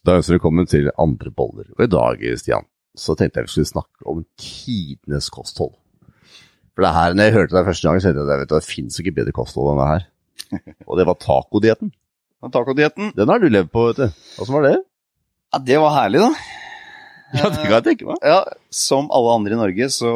Da 0.00 0.14
ønsker 0.16 0.32
vi 0.32 0.38
velkommen 0.38 0.68
til 0.68 0.86
andre 0.96 1.28
boller. 1.36 1.66
Og 1.76 1.82
i 1.84 1.90
dag, 1.92 2.22
Stian, 2.40 2.64
så 2.96 3.12
tenkte 3.18 3.40
jeg 3.42 3.48
vi 3.50 3.52
skulle 3.52 3.68
snakke 3.68 4.06
om 4.08 4.22
tidenes 4.40 5.28
kosthold. 5.32 5.74
For 6.72 6.86
det 6.86 6.92
her, 6.94 7.12
når 7.12 7.28
jeg 7.28 7.34
hørte 7.34 7.56
det 7.58 7.66
første 7.66 7.88
gang, 7.88 8.00
så 8.00 8.08
tenkte 8.08 8.24
jeg 8.24 8.46
at 8.46 8.54
det 8.54 8.60
finnes 8.64 8.96
ikke 9.02 9.12
bedre 9.18 9.34
kosthold 9.36 9.74
enn 9.74 9.82
det 9.82 9.88
her. 9.90 10.06
Og 10.88 10.96
det 10.96 11.04
var 11.04 11.18
tacodietten. 11.20 11.92
Tacodietten. 12.48 13.12
Den 13.18 13.28
har 13.28 13.42
du 13.42 13.50
levd 13.52 13.68
på, 13.74 13.84
vet 13.90 14.00
du. 14.00 14.24
Åssen 14.40 14.56
var 14.56 14.64
det? 14.70 14.72
Ja, 15.52 15.60
det 15.68 15.78
var 15.84 15.92
herlig, 15.98 16.24
da. 16.24 16.32
Ja, 17.36 17.46
det 17.52 17.60
kan 17.60 17.76
jeg 17.76 17.84
tenke 17.90 18.08
meg. 18.08 18.24
Ja, 18.24 18.40
Som 18.74 19.12
alle 19.14 19.36
andre 19.36 19.52
i 19.52 19.58
Norge, 19.60 19.90
så, 19.92 20.14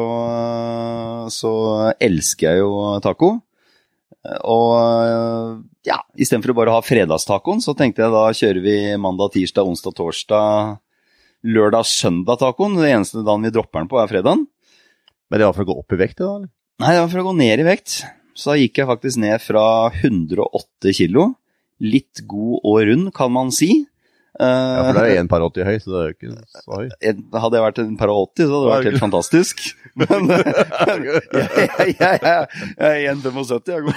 så 1.31 1.51
elsker 2.01 2.49
jeg 2.49 2.65
jo 2.65 2.73
taco. 3.05 3.35
Og 4.47 5.61
ja, 5.85 5.99
istedenfor 6.17 6.53
å 6.53 6.57
bare 6.57 6.73
ha 6.73 6.81
fredagstacoen, 6.85 7.61
så 7.63 7.75
tenkte 7.77 8.05
jeg 8.05 8.13
da 8.13 8.25
kjører 8.33 8.61
vi 8.65 8.75
mandag, 9.01 9.33
tirsdag, 9.35 9.69
onsdag, 9.69 9.95
torsdag, 9.99 10.75
lørdag, 11.45 11.87
søndag-tacoen. 11.89 12.77
Det 12.79 12.91
eneste 12.91 13.23
dagen 13.25 13.45
vi 13.45 13.53
dropper 13.53 13.83
den 13.83 13.91
på, 13.91 14.01
er 14.01 14.11
fredagen. 14.11 14.45
Men 15.29 15.41
det 15.41 15.47
var 15.47 15.57
for 15.57 15.65
å 15.65 15.69
gå 15.69 15.79
opp 15.81 15.95
i 15.95 16.01
vekt, 16.01 16.21
da? 16.21 16.35
eller? 16.39 16.51
Nei, 16.81 16.91
det 16.91 17.01
var 17.03 17.11
for 17.13 17.23
å 17.23 17.27
gå 17.29 17.35
ned 17.39 17.63
i 17.63 17.67
vekt. 17.67 17.99
Så 18.35 18.51
da 18.51 18.59
gikk 18.59 18.81
jeg 18.81 18.89
faktisk 18.89 19.21
ned 19.23 19.43
fra 19.43 19.65
108 19.93 20.95
kilo. 20.97 21.29
Litt 21.83 22.23
god 22.27 22.65
og 22.67 22.81
rund, 22.89 23.11
kan 23.15 23.31
man 23.35 23.53
si. 23.55 23.85
Ja, 24.35 24.81
for 24.89 24.97
det 24.99 25.03
er 25.13 25.19
en 25.21 25.29
par 25.31 25.39
80 25.45 25.63
høy, 25.63 25.77
så 25.79 25.87
det 25.91 25.97
er 25.99 26.05
jo 26.09 26.15
ikke 26.15 26.33
så 26.59 26.71
høy. 26.81 26.87
Eh, 27.07 27.15
Hadde 27.39 27.55
jeg 27.55 27.63
vært 27.65 27.79
en 27.83 27.97
par 27.99 28.11
80, 28.11 28.43
så 28.43 28.51
hadde 28.51 28.65
det 28.65 28.73
vært 28.73 28.89
helt 28.89 29.03
fantastisk. 29.05 29.55
Men 30.01 30.21
eh, 30.35 30.43
jeg, 30.89 31.95
jeg, 31.95 31.95
jeg, 31.95 32.19
jeg 32.75 33.05
er 33.05 33.15
1,75, 33.15 33.71
jeg 33.71 33.81
går 33.85 33.95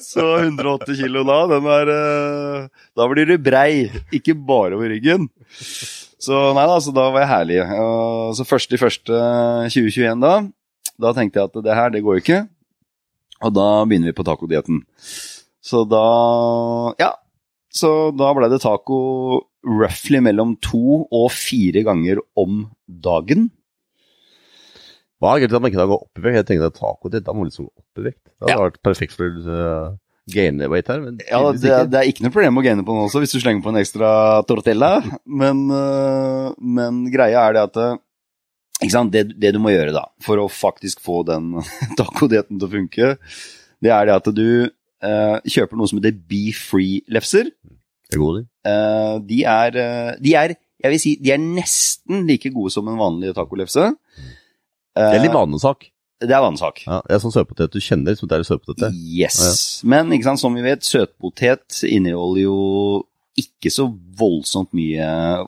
Så 0.00 0.24
180 0.40 1.00
kilo 1.02 1.24
da, 1.28 1.38
den 1.52 1.68
er 1.76 1.92
eh, 1.96 2.68
Da 2.96 3.08
blir 3.12 3.28
du 3.28 3.36
brei, 3.42 3.90
ikke 4.14 4.34
bare 4.38 4.78
over 4.78 4.88
ryggen. 4.92 5.28
Så 6.20 6.40
nei 6.56 6.64
da, 6.68 6.76
så 6.84 6.92
da 6.96 7.08
var 7.12 7.24
jeg 7.24 7.32
herlig. 7.34 7.60
Så 8.36 8.44
første 8.48 8.76
i 8.76 8.80
første 8.80 9.20
2021 9.72 10.20
da, 10.24 10.32
da 11.00 11.12
tenkte 11.16 11.40
jeg 11.40 11.48
at 11.50 11.60
det 11.64 11.76
her, 11.76 11.92
det 11.94 12.02
går 12.04 12.20
ikke. 12.20 12.40
Og 13.40 13.54
da 13.56 13.68
begynner 13.88 14.12
vi 14.12 14.16
på 14.18 14.26
tacodietten. 14.28 14.82
Så 15.64 15.84
da 15.88 16.04
Ja. 17.00 17.14
Så 17.70 17.90
da 18.18 18.32
ble 18.34 18.48
det 18.50 18.60
taco 18.64 18.98
roughly 19.66 20.18
mellom 20.24 20.56
to 20.64 21.04
og 21.06 21.28
fire 21.34 21.82
ganger 21.86 22.18
om 22.40 22.64
dagen. 22.88 23.48
Hva 25.20 25.34
er 25.36 25.42
grunnen 25.42 25.52
til 25.52 25.58
at 25.58 25.64
man 25.64 25.70
ikke 25.72 25.82
da 25.82 25.88
går 25.90 26.04
opp 26.06 26.18
i 26.18 26.22
vekt? 26.24 26.38
Jeg 26.40 26.46
tenkte 26.48 26.68
at 26.72 26.78
taco 26.80 27.10
det, 27.12 27.20
da 27.26 27.34
må 27.36 27.44
liksom 27.46 27.66
opp 27.68 28.00
i 28.00 28.06
vekt. 28.08 28.22
Det 28.24 28.46
hadde 28.48 28.54
Ja. 28.56 28.62
vært 28.70 28.78
perfekt 28.86 29.12
for 29.18 29.28
uh, 29.52 29.96
gaine 30.32 30.68
weight 30.72 30.88
her, 30.88 31.02
men 31.04 31.18
Ja, 31.28 31.42
det, 31.52 31.60
det, 31.60 31.72
er, 31.76 31.84
det 31.92 31.98
er 32.00 32.08
ikke 32.08 32.24
noe 32.24 32.32
problem 32.32 32.56
å 32.56 32.64
gaine 32.64 32.84
på 32.86 32.94
den 32.96 33.04
også, 33.04 33.20
hvis 33.20 33.34
du 33.36 33.40
slenger 33.42 33.62
på 33.66 33.68
en 33.74 33.80
ekstra 33.82 34.10
tortella. 34.48 34.90
Men, 35.28 35.66
uh, 35.68 36.54
men 36.58 37.04
greia 37.12 37.44
er 37.50 37.58
det 37.58 37.66
at 37.68 37.76
øh, 37.84 37.98
ikke 38.80 38.94
sant? 38.96 39.12
Det, 39.12 39.26
det 39.36 39.52
du 39.52 39.60
må 39.60 39.74
gjøre 39.74 39.92
da, 39.92 40.06
for 40.24 40.40
å 40.40 40.48
faktisk 40.48 41.04
få 41.04 41.20
den 41.28 41.52
tacodietten 42.00 42.56
til 42.58 42.66
å 42.70 42.72
funke, 42.72 43.12
det 43.84 43.92
er 43.92 44.08
det 44.08 44.16
at 44.16 44.32
du 44.32 44.70
kjøper 45.00 45.78
noe 45.78 45.90
som 45.90 46.00
heter 46.00 46.16
Be 46.30 46.50
Free-lefser. 46.56 47.52
Det 48.10 48.18
er 48.18 48.20
gode, 48.20 48.42
de. 48.42 48.48
Eh, 48.66 49.16
de, 49.28 49.44
er, 49.46 49.78
øh, 49.80 50.12
de 50.20 50.34
er 50.34 50.56
jeg 50.80 50.92
vil 50.94 51.00
si, 51.00 51.14
de 51.20 51.32
er 51.34 51.40
nesten 51.40 52.26
like 52.28 52.50
gode 52.54 52.72
som 52.72 52.88
en 52.88 52.98
vanlig 53.00 53.34
tacolefse. 53.36 53.90
Det 54.96 55.06
er 55.06 55.22
litt 55.22 55.30
Eh, 55.30 55.36
vanesak. 55.36 55.90
Det 56.20 56.34
er 56.36 56.42
vanesak. 56.42 56.82
Ja, 56.86 57.00
det 57.06 57.16
er 57.16 57.22
sånn 57.22 57.32
søtpotet. 57.32 57.72
Du 57.72 57.80
kjenner 57.80 58.16
som 58.16 58.28
det 58.28 58.38
er 58.38 58.44
søtpotet. 58.48 58.92
Yes. 58.92 59.80
Men 59.84 60.10
ikke 60.12 60.28
sant, 60.28 60.40
som 60.40 60.56
vi 60.56 60.64
vet, 60.64 60.84
søtpotet 60.84 61.84
inneholder 61.88 62.42
jo 62.42 62.58
ikke 63.40 63.70
så 63.72 63.86
voldsomt 64.18 64.74
mye 64.76 65.06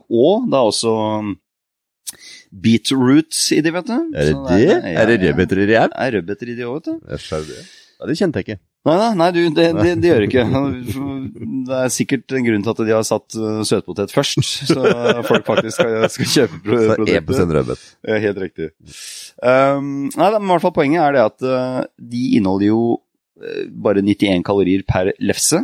Og 0.09 0.47
det 0.49 0.57
er 0.57 0.69
også 0.71 0.93
beetroot 2.53 3.37
i 3.53 3.61
de, 3.65 3.73
vet 3.75 3.89
du. 3.89 3.99
Er 4.15 4.31
det 4.31 4.41
det? 4.49 4.81
Er 4.93 5.07
det 5.11 5.17
ja. 5.19 5.33
rødbeter 5.33 5.61
i 5.61 5.69
det? 5.69 5.79
Er 5.83 6.13
rødbeter 6.17 6.53
i 6.53 6.57
de 6.57 6.69
òg, 6.69 6.79
vet 6.79 6.93
du. 6.93 7.17
Skjønner 7.21 7.82
Ja, 8.03 8.09
det 8.11 8.17
kjente 8.19 8.41
jeg 8.41 8.49
ikke. 8.49 8.63
Nei, 8.83 8.95
nei, 8.99 9.11
nei 9.15 9.27
du, 9.31 9.41
det, 9.55 9.65
det, 9.77 9.91
det 10.03 10.09
gjør 10.11 10.25
det 10.25 10.29
ikke. 10.33 10.47
Det 11.63 11.77
er 11.79 11.93
sikkert 11.95 12.33
en 12.35 12.43
grunn 12.43 12.65
til 12.67 12.73
at 12.73 12.81
de 12.83 12.91
har 12.91 13.05
satt 13.07 13.37
uh, 13.39 13.61
søtpotet 13.63 14.11
først, 14.11 14.41
så 14.67 14.81
folk 15.29 15.45
faktisk 15.47 15.77
skal, 15.77 16.09
skal 16.11 16.31
kjøpe 16.33 16.59
Så 16.59 16.97
produktet. 16.99 17.31
1 17.45 17.53
rødbet. 17.55 17.85
Ja, 18.11 18.17
helt 18.25 18.41
riktig. 18.43 18.67
Um, 19.39 20.09
nei, 20.11 20.31
men 20.35 20.49
i 20.49 20.51
hvert 20.51 20.65
fall 20.65 20.75
poenget 20.75 21.05
er 21.05 21.15
det 21.15 21.23
at 21.29 21.47
uh, 21.47 21.79
de 22.03 22.25
inneholder 22.41 22.67
jo 22.73 22.81
uh, 22.99 23.63
bare 23.87 24.03
91 24.03 24.43
kalorier 24.49 24.83
per 24.89 25.13
lefse. 25.23 25.63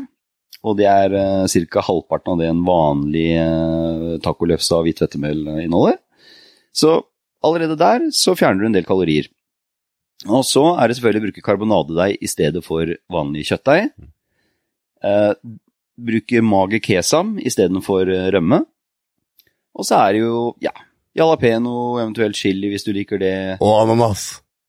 Og 0.63 0.79
det 0.79 0.87
er 0.87 1.19
uh, 1.19 1.67
ca. 1.75 1.85
halvparten 1.91 2.37
av 2.37 2.45
det 2.45 2.53
en 2.53 2.63
vanlig 2.71 3.27
uh, 3.43 4.15
tacolefse 4.23 4.79
av 4.79 4.87
hvitt 4.87 5.03
hvetemel 5.03 5.43
inneholder. 5.65 5.99
Så 6.71 7.01
allerede 7.43 7.75
der 7.83 8.07
så 8.15 8.39
fjerner 8.39 8.63
du 8.63 8.71
en 8.71 8.79
del 8.79 8.87
kalorier. 8.87 9.27
Og 10.27 10.43
så 10.43 10.65
er 10.75 10.89
det 10.89 10.99
selvfølgelig 10.99 11.23
å 11.23 11.27
bruke 11.29 11.47
karbonadedeig 11.47 12.19
i 12.19 12.31
stedet 12.31 12.65
for 12.67 12.91
vanlig 13.13 13.47
kjøttdeig. 13.53 13.93
Eh, 15.07 15.33
bruke 15.99 16.43
mager 16.43 16.83
kesam 16.83 17.37
istedenfor 17.39 18.11
uh, 18.11 18.27
rømme. 18.35 18.63
Og 19.79 19.87
så 19.87 19.99
er 20.03 20.17
det 20.17 20.23
jo, 20.25 20.43
ja, 20.63 20.75
Jalapeno, 21.19 21.99
eventuelt 21.99 22.39
chili 22.39 22.71
hvis 22.73 22.87
du 22.87 22.93
liker 22.95 23.21
det. 23.23 23.39
Og 23.63 23.83
ananas. 23.85 24.29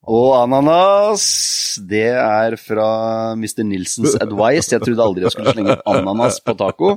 Og 0.10 0.32
ananas! 0.40 1.26
Det 1.90 2.08
er 2.18 2.56
fra 2.58 2.88
Mr. 3.38 3.62
Nilsens 3.68 4.16
advice. 4.18 4.72
Jeg 4.74 4.82
trodde 4.82 5.06
aldri 5.06 5.26
jeg 5.26 5.36
skulle 5.36 5.54
slenge 5.54 5.78
ananas 5.90 6.40
på 6.42 6.56
taco, 6.58 6.96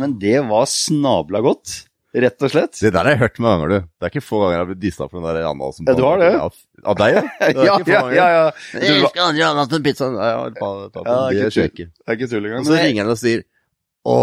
men 0.00 0.18
det 0.20 0.42
var 0.50 0.68
snabla 0.68 1.40
godt. 1.44 1.78
Rett 2.12 2.44
og 2.44 2.50
slett. 2.52 2.76
Det 2.76 2.90
der 2.92 3.06
har 3.06 3.14
jeg 3.14 3.20
hørt 3.22 3.38
mange 3.40 3.56
ganger, 3.56 3.70
du. 3.72 3.86
Det 3.96 4.04
er 4.04 4.10
ikke 4.12 4.20
få 4.24 4.42
ganger 4.42 4.52
jeg 4.52 4.60
har 4.60 4.66
blitt 4.68 4.80
dissa 4.82 5.06
for 5.06 5.16
den 5.16 5.24
der 5.30 5.46
ananasen. 5.48 5.86
Ja, 5.88 5.94
du 5.96 6.02
har 6.04 6.18
det? 6.20 6.28
Ja, 6.34 6.48
Av 6.92 6.98
deg, 7.00 7.14
ja? 7.16 7.22
Det 7.40 7.64
ja, 7.64 7.76
Ja, 7.88 8.02
ja, 8.12 8.26
ja, 8.34 8.42
Du, 8.52 8.82
Jeg 8.84 8.98
elsker 8.98 9.24
andre 9.24 9.46
ananas 9.46 9.70
til 9.72 9.82
pizzaen. 9.86 10.18
Ja, 10.20 10.28
ja, 10.34 10.50
ta, 10.58 10.68
ta, 10.92 11.04
Ja, 11.06 11.16
det 11.32 11.46
er 11.48 11.70
ikke. 11.72 11.88
Det 11.88 12.12
er 12.12 12.18
ikke 12.18 12.28
tull 12.34 12.50
Og 12.52 12.68
så 12.68 12.76
ringer 12.76 13.06
han 13.06 13.14
og 13.14 13.20
sier 13.22 13.46
Å, 14.02 14.18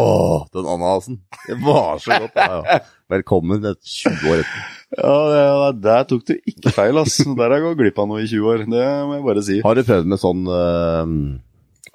den 0.53 0.69
ananasen. 0.75 1.17
Det 1.47 1.57
var 1.65 2.01
så 2.03 2.21
godt. 2.27 2.37
Ja, 2.37 2.61
ja. 2.67 2.79
Velkommen 3.09 3.61
det 3.63 3.73
er 3.73 3.77
20 3.81 4.33
år 4.35 4.41
etter. 4.43 4.63
Ja, 4.99 5.17
det- 5.33 5.81
der 5.81 6.03
tok 6.09 6.25
du 6.29 6.33
ikke 6.37 6.73
feil, 6.75 6.97
ass. 7.01 7.17
Der 7.25 7.45
har 7.45 7.57
jeg 7.57 7.65
gått 7.65 7.79
glipp 7.79 8.01
av 8.03 8.09
noe 8.11 8.21
i 8.21 8.29
20 8.29 8.49
år. 8.53 8.65
Det 8.69 8.87
må 9.09 9.15
jeg 9.17 9.25
bare 9.31 9.45
si. 9.49 9.61
Har 9.65 9.79
du 9.79 9.87
prøvd 9.87 10.11
med 10.13 10.21
sånn 10.21 10.45
uh, 10.45 11.05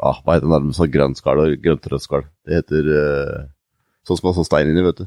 ah, 0.02 0.18
Hva 0.24 0.34
heter 0.34 0.48
den 0.48 0.56
der 0.56 0.64
med 0.72 0.78
sånn 0.80 0.90
grønt 0.96 1.20
skall 1.22 1.44
og 1.44 1.54
grønt 1.62 1.86
rødt 1.92 2.06
skall? 2.08 2.24
Det 2.42 2.64
heter 2.64 2.88
uh, 2.90 3.44
sånn 4.08 4.18
som 4.18 4.30
har 4.32 4.40
sånn 4.40 4.48
stein 4.48 4.72
inni, 4.72 4.82
vet 4.88 5.04
du. 5.04 5.06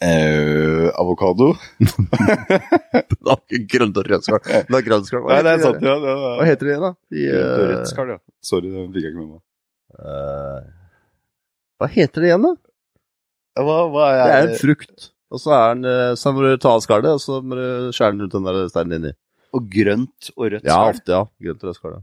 Eh, 0.00 0.88
avokado? 0.96 1.50
Det 1.80 3.28
har 3.28 3.40
ikke 3.44 3.66
grønt 3.68 3.98
og 4.00 4.06
rødt 4.08 4.24
skall. 4.24 4.40
Det 4.48 4.78
er 4.78 4.84
grønt 4.86 5.08
skall. 5.10 5.26
Hva 5.26 5.36
Nei, 5.44 5.56
det 5.60 5.66
ja. 5.84 5.94
Hva 6.40 6.46
heter 6.48 6.64
det 6.68 6.72
igjen, 6.72 6.84
da? 6.86 6.92
De, 7.12 7.24
Grønt 7.26 7.50
eh, 7.52 7.64
rødt 7.74 7.90
skall, 7.92 8.12
ja. 8.14 8.18
Sorry, 8.50 8.70
det 8.72 8.84
fikk 8.94 9.04
jeg 9.04 9.12
ikke 9.12 9.20
med 9.20 9.30
meg. 9.34 9.42
eh, 10.00 10.60
hva 11.80 11.88
heter 11.92 12.24
det 12.24 12.30
igjen, 12.30 12.46
da? 12.48 12.54
Hva, 13.60 13.76
hva 13.92 14.06
er 14.14 14.22
Det 14.22 14.38
er 14.38 14.48
en 14.48 14.60
frukt. 14.62 15.10
Og 15.30 15.38
så 15.42 15.52
er 15.54 15.76
den, 15.76 16.16
så 16.18 16.32
må 16.34 16.42
du 16.46 16.54
ta 16.58 16.72
av 16.78 16.80
skallet, 16.84 17.12
og 17.18 17.20
så 17.22 17.38
må 17.44 17.58
du 17.60 17.92
skjære 17.94 18.16
den 18.16 18.24
ut 18.24 18.34
den 18.34 18.48
der 18.48 18.62
steinen 18.72 18.96
inni. 18.96 19.12
Og 19.54 19.68
grønt 19.70 20.32
og 20.36 20.48
rødt 20.54 20.66
Ja, 20.66 20.80
ofte, 20.88 21.12
ja. 21.12 21.22
Grønt 21.44 21.60
og 21.62 21.68
rødt 21.70 21.78
skall. 21.78 21.98
Ja. 21.98 22.02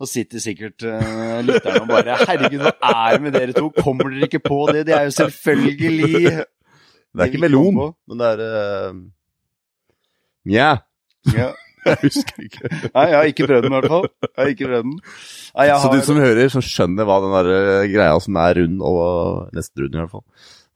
Og 0.00 0.08
sitter 0.08 0.40
sikkert 0.40 0.80
uh, 0.88 1.40
lytterne 1.44 1.82
og 1.84 1.88
bare 1.90 2.14
Herregud, 2.24 2.62
hva 2.64 2.92
er 3.04 3.16
det 3.18 3.24
med 3.26 3.34
dere 3.36 3.52
to? 3.56 3.66
Kommer 3.76 4.08
dere 4.08 4.28
ikke 4.30 4.40
på 4.46 4.60
det? 4.72 4.86
Det 4.88 4.94
er 4.96 5.08
jo 5.10 5.16
selvfølgelig 5.18 6.22
Det 7.12 7.24
er 7.24 7.26
ikke 7.28 7.42
melon, 7.42 7.74
på. 7.76 7.88
men 8.08 8.20
det 8.22 8.28
er 8.30 8.44
uh, 8.46 9.00
Nja. 10.48 10.70
Ja. 11.36 11.50
Jeg 11.86 11.96
husker 12.02 12.42
ikke. 12.44 12.68
Nei, 12.92 13.02
jeg 13.08 13.16
har 13.16 13.28
ikke 13.30 13.46
prøvd 13.48 13.62
den 13.64 13.72
i 13.72 13.78
hvert 13.78 13.88
fall. 13.88 14.02
Jeg 14.26 14.36
har 14.36 14.50
ikke 14.52 14.66
prøvd 14.68 14.82
den. 14.84 14.96
Nei, 15.56 15.64
jeg 15.64 15.76
Så 15.80 15.86
har... 15.88 15.94
du 15.96 16.04
som 16.10 16.18
hører, 16.20 16.50
som 16.52 16.64
skjønner 16.64 17.06
hva 17.08 17.16
den 17.24 17.32
der 17.32 17.48
eh, 17.54 17.86
greia 17.88 18.18
som 18.20 18.36
er 18.36 18.58
rund, 18.60 18.82
og 18.84 19.54
nesten 19.56 19.86
rund 19.86 19.96
i 19.96 20.00
hvert 20.02 20.12
fall, 20.12 20.24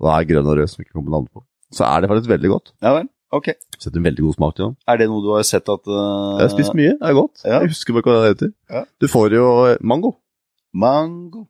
hva 0.00 0.14
er 0.16 0.28
grønn 0.30 0.48
og 0.48 0.56
rød 0.56 0.70
som 0.72 0.80
ikke 0.80 0.94
kommer 0.96 1.12
navn 1.18 1.26
på, 1.28 1.44
så 1.76 1.84
er 1.90 2.00
det 2.00 2.08
faktisk 2.08 2.32
veldig 2.32 2.52
godt. 2.54 2.72
Ja 2.88 2.94
vel, 2.96 3.10
ok. 3.32 3.52
Setter 3.78 4.00
en 4.00 4.08
veldig 4.08 4.26
god 4.26 4.36
smak 4.38 4.56
til 4.56 4.66
den. 4.66 4.74
Er 4.88 5.00
det 5.00 5.08
noe 5.10 5.22
du 5.24 5.30
har 5.34 5.46
sett 5.48 5.68
at 5.68 5.86
uh, 5.88 6.40
Jeg 6.40 6.48
har 6.48 6.52
spist 6.52 6.76
mye, 6.76 6.96
det 6.98 7.08
er 7.10 7.16
godt. 7.16 7.44
Ja. 7.44 7.60
Jeg 7.62 7.72
husker 7.74 7.96
bare 7.96 8.10
hva 8.10 8.18
det 8.24 8.34
heter. 8.34 8.52
Ja. 8.70 8.84
Du 9.00 9.08
får 9.10 9.36
jo 9.36 9.46
eh, 9.70 9.78
mango. 9.80 10.14
Mango. 10.74 11.46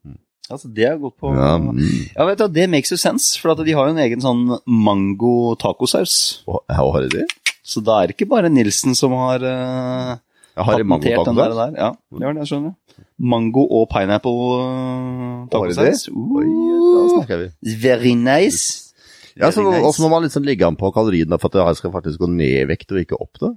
Altså, 0.52 0.68
det 0.68 0.84
er 0.84 0.98
godt 1.00 1.16
på 1.16 1.30
Ja, 1.32 1.54
ja. 1.54 1.58
mm. 1.58 2.26
vet 2.28 2.38
du, 2.38 2.46
Det 2.52 2.68
makes 2.68 2.92
jo 2.92 2.98
sense, 3.00 3.40
for 3.40 3.54
at 3.54 3.64
de 3.64 3.72
har 3.72 3.88
jo 3.88 3.94
en 3.94 4.02
egen 4.04 4.20
sånn 4.20 4.44
mango-tacosaus. 4.68 6.44
Oh, 6.46 6.60
har 6.68 7.06
de 7.06 7.22
det? 7.22 7.26
Så 7.64 7.80
da 7.80 8.02
er 8.02 8.10
det 8.10 8.18
ikke 8.18 8.28
bare 8.34 8.52
Nilsen 8.52 8.92
som 8.98 9.14
har 9.16 9.40
uh, 9.40 10.18
patentert 10.54 11.24
den 11.24 11.38
der, 11.38 11.54
der. 11.56 11.76
Ja, 11.80 11.90
det 12.12 12.26
var 12.26 12.36
det 12.36 12.44
jeg 12.44 12.52
skjønner. 12.52 12.74
Mango 13.16 13.64
og 13.72 13.88
pineapple 13.88 14.34
uh, 14.60 15.46
tacosaus. 15.52 16.08
Oi, 16.12 16.44
da 16.44 17.04
snakker 17.14 17.40
vi. 17.40 17.48
Very 17.80 18.12
nice. 18.18 18.93
Ja, 19.40 19.50
så 19.50 19.64
også 19.66 20.04
må 20.04 20.12
man 20.12 20.26
liksom 20.26 20.44
ligge 20.46 20.66
an 20.66 20.78
på 20.78 20.92
kaloriene 20.94 21.38
for 21.42 21.50
at 21.50 21.56
det 21.72 21.78
skal 21.80 21.92
faktisk 21.94 22.22
gå 22.22 22.28
ned 22.30 22.62
i 22.62 22.66
vekt 22.70 22.92
og 22.94 23.00
ikke 23.02 23.18
opp 23.18 23.40
da. 23.42 23.50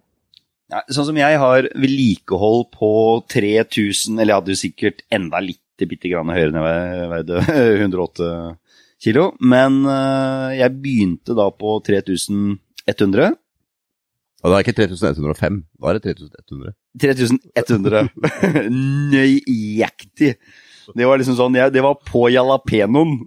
Ja, 0.73 0.81
sånn 0.91 1.05
som 1.11 1.19
jeg 1.19 1.37
har 1.39 1.69
vedlikehold 1.79 2.65
på 2.73 2.89
3000, 3.31 4.17
eller 4.17 4.33
jeg 4.33 4.41
hadde 4.41 4.55
jo 4.55 4.61
sikkert 4.65 5.05
enda 5.15 5.39
litt 5.39 5.61
bitte, 5.77 5.89
bitte 5.89 6.09
grann 6.09 6.31
høyere 6.33 6.49
enn 6.49 6.57
jeg 6.65 7.09
veide 7.11 7.41
108 7.85 8.29
kilo. 9.03 9.27
Men 9.39 9.83
eh, 9.85 10.57
jeg 10.61 10.77
begynte 10.81 11.35
da 11.37 11.49
på 11.53 11.77
3100. 11.85 13.37
Og 14.43 14.51
det 14.51 14.55
er 14.57 14.63
ikke 14.65 14.77
3105, 14.77 15.61
da 15.81 15.89
er 15.89 15.97
det 15.97 16.15
3100. 16.17 16.75
3100. 17.01 18.09
Nøyaktig. 19.13 20.35
Det 20.95 21.07
var 21.07 21.19
liksom 21.19 21.37
sånn, 21.39 21.57
jeg, 21.57 21.73
det 21.75 21.83
var 21.83 21.97
på 22.07 22.27
jalapenoen. 22.31 23.19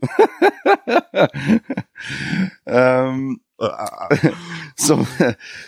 um, 2.81 3.41
så, 4.81 4.97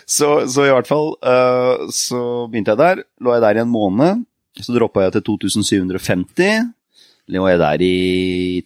så, 0.09 0.29
så, 0.49 0.63
i 0.65 0.71
hvert 0.73 0.89
fall 0.89 1.11
uh, 1.21 1.85
så 1.93 2.47
begynte 2.49 2.73
jeg 2.73 2.81
der. 2.81 3.03
Lå 3.21 3.35
jeg 3.35 3.45
der 3.45 3.59
i 3.59 3.63
en 3.63 3.73
måned. 3.73 4.23
Så 4.57 4.73
droppa 4.73 5.05
jeg 5.05 5.17
til 5.17 5.25
2750. 5.29 6.73
Lå 7.33 7.45
jeg 7.51 7.61
der 7.61 7.85
i 7.85 7.93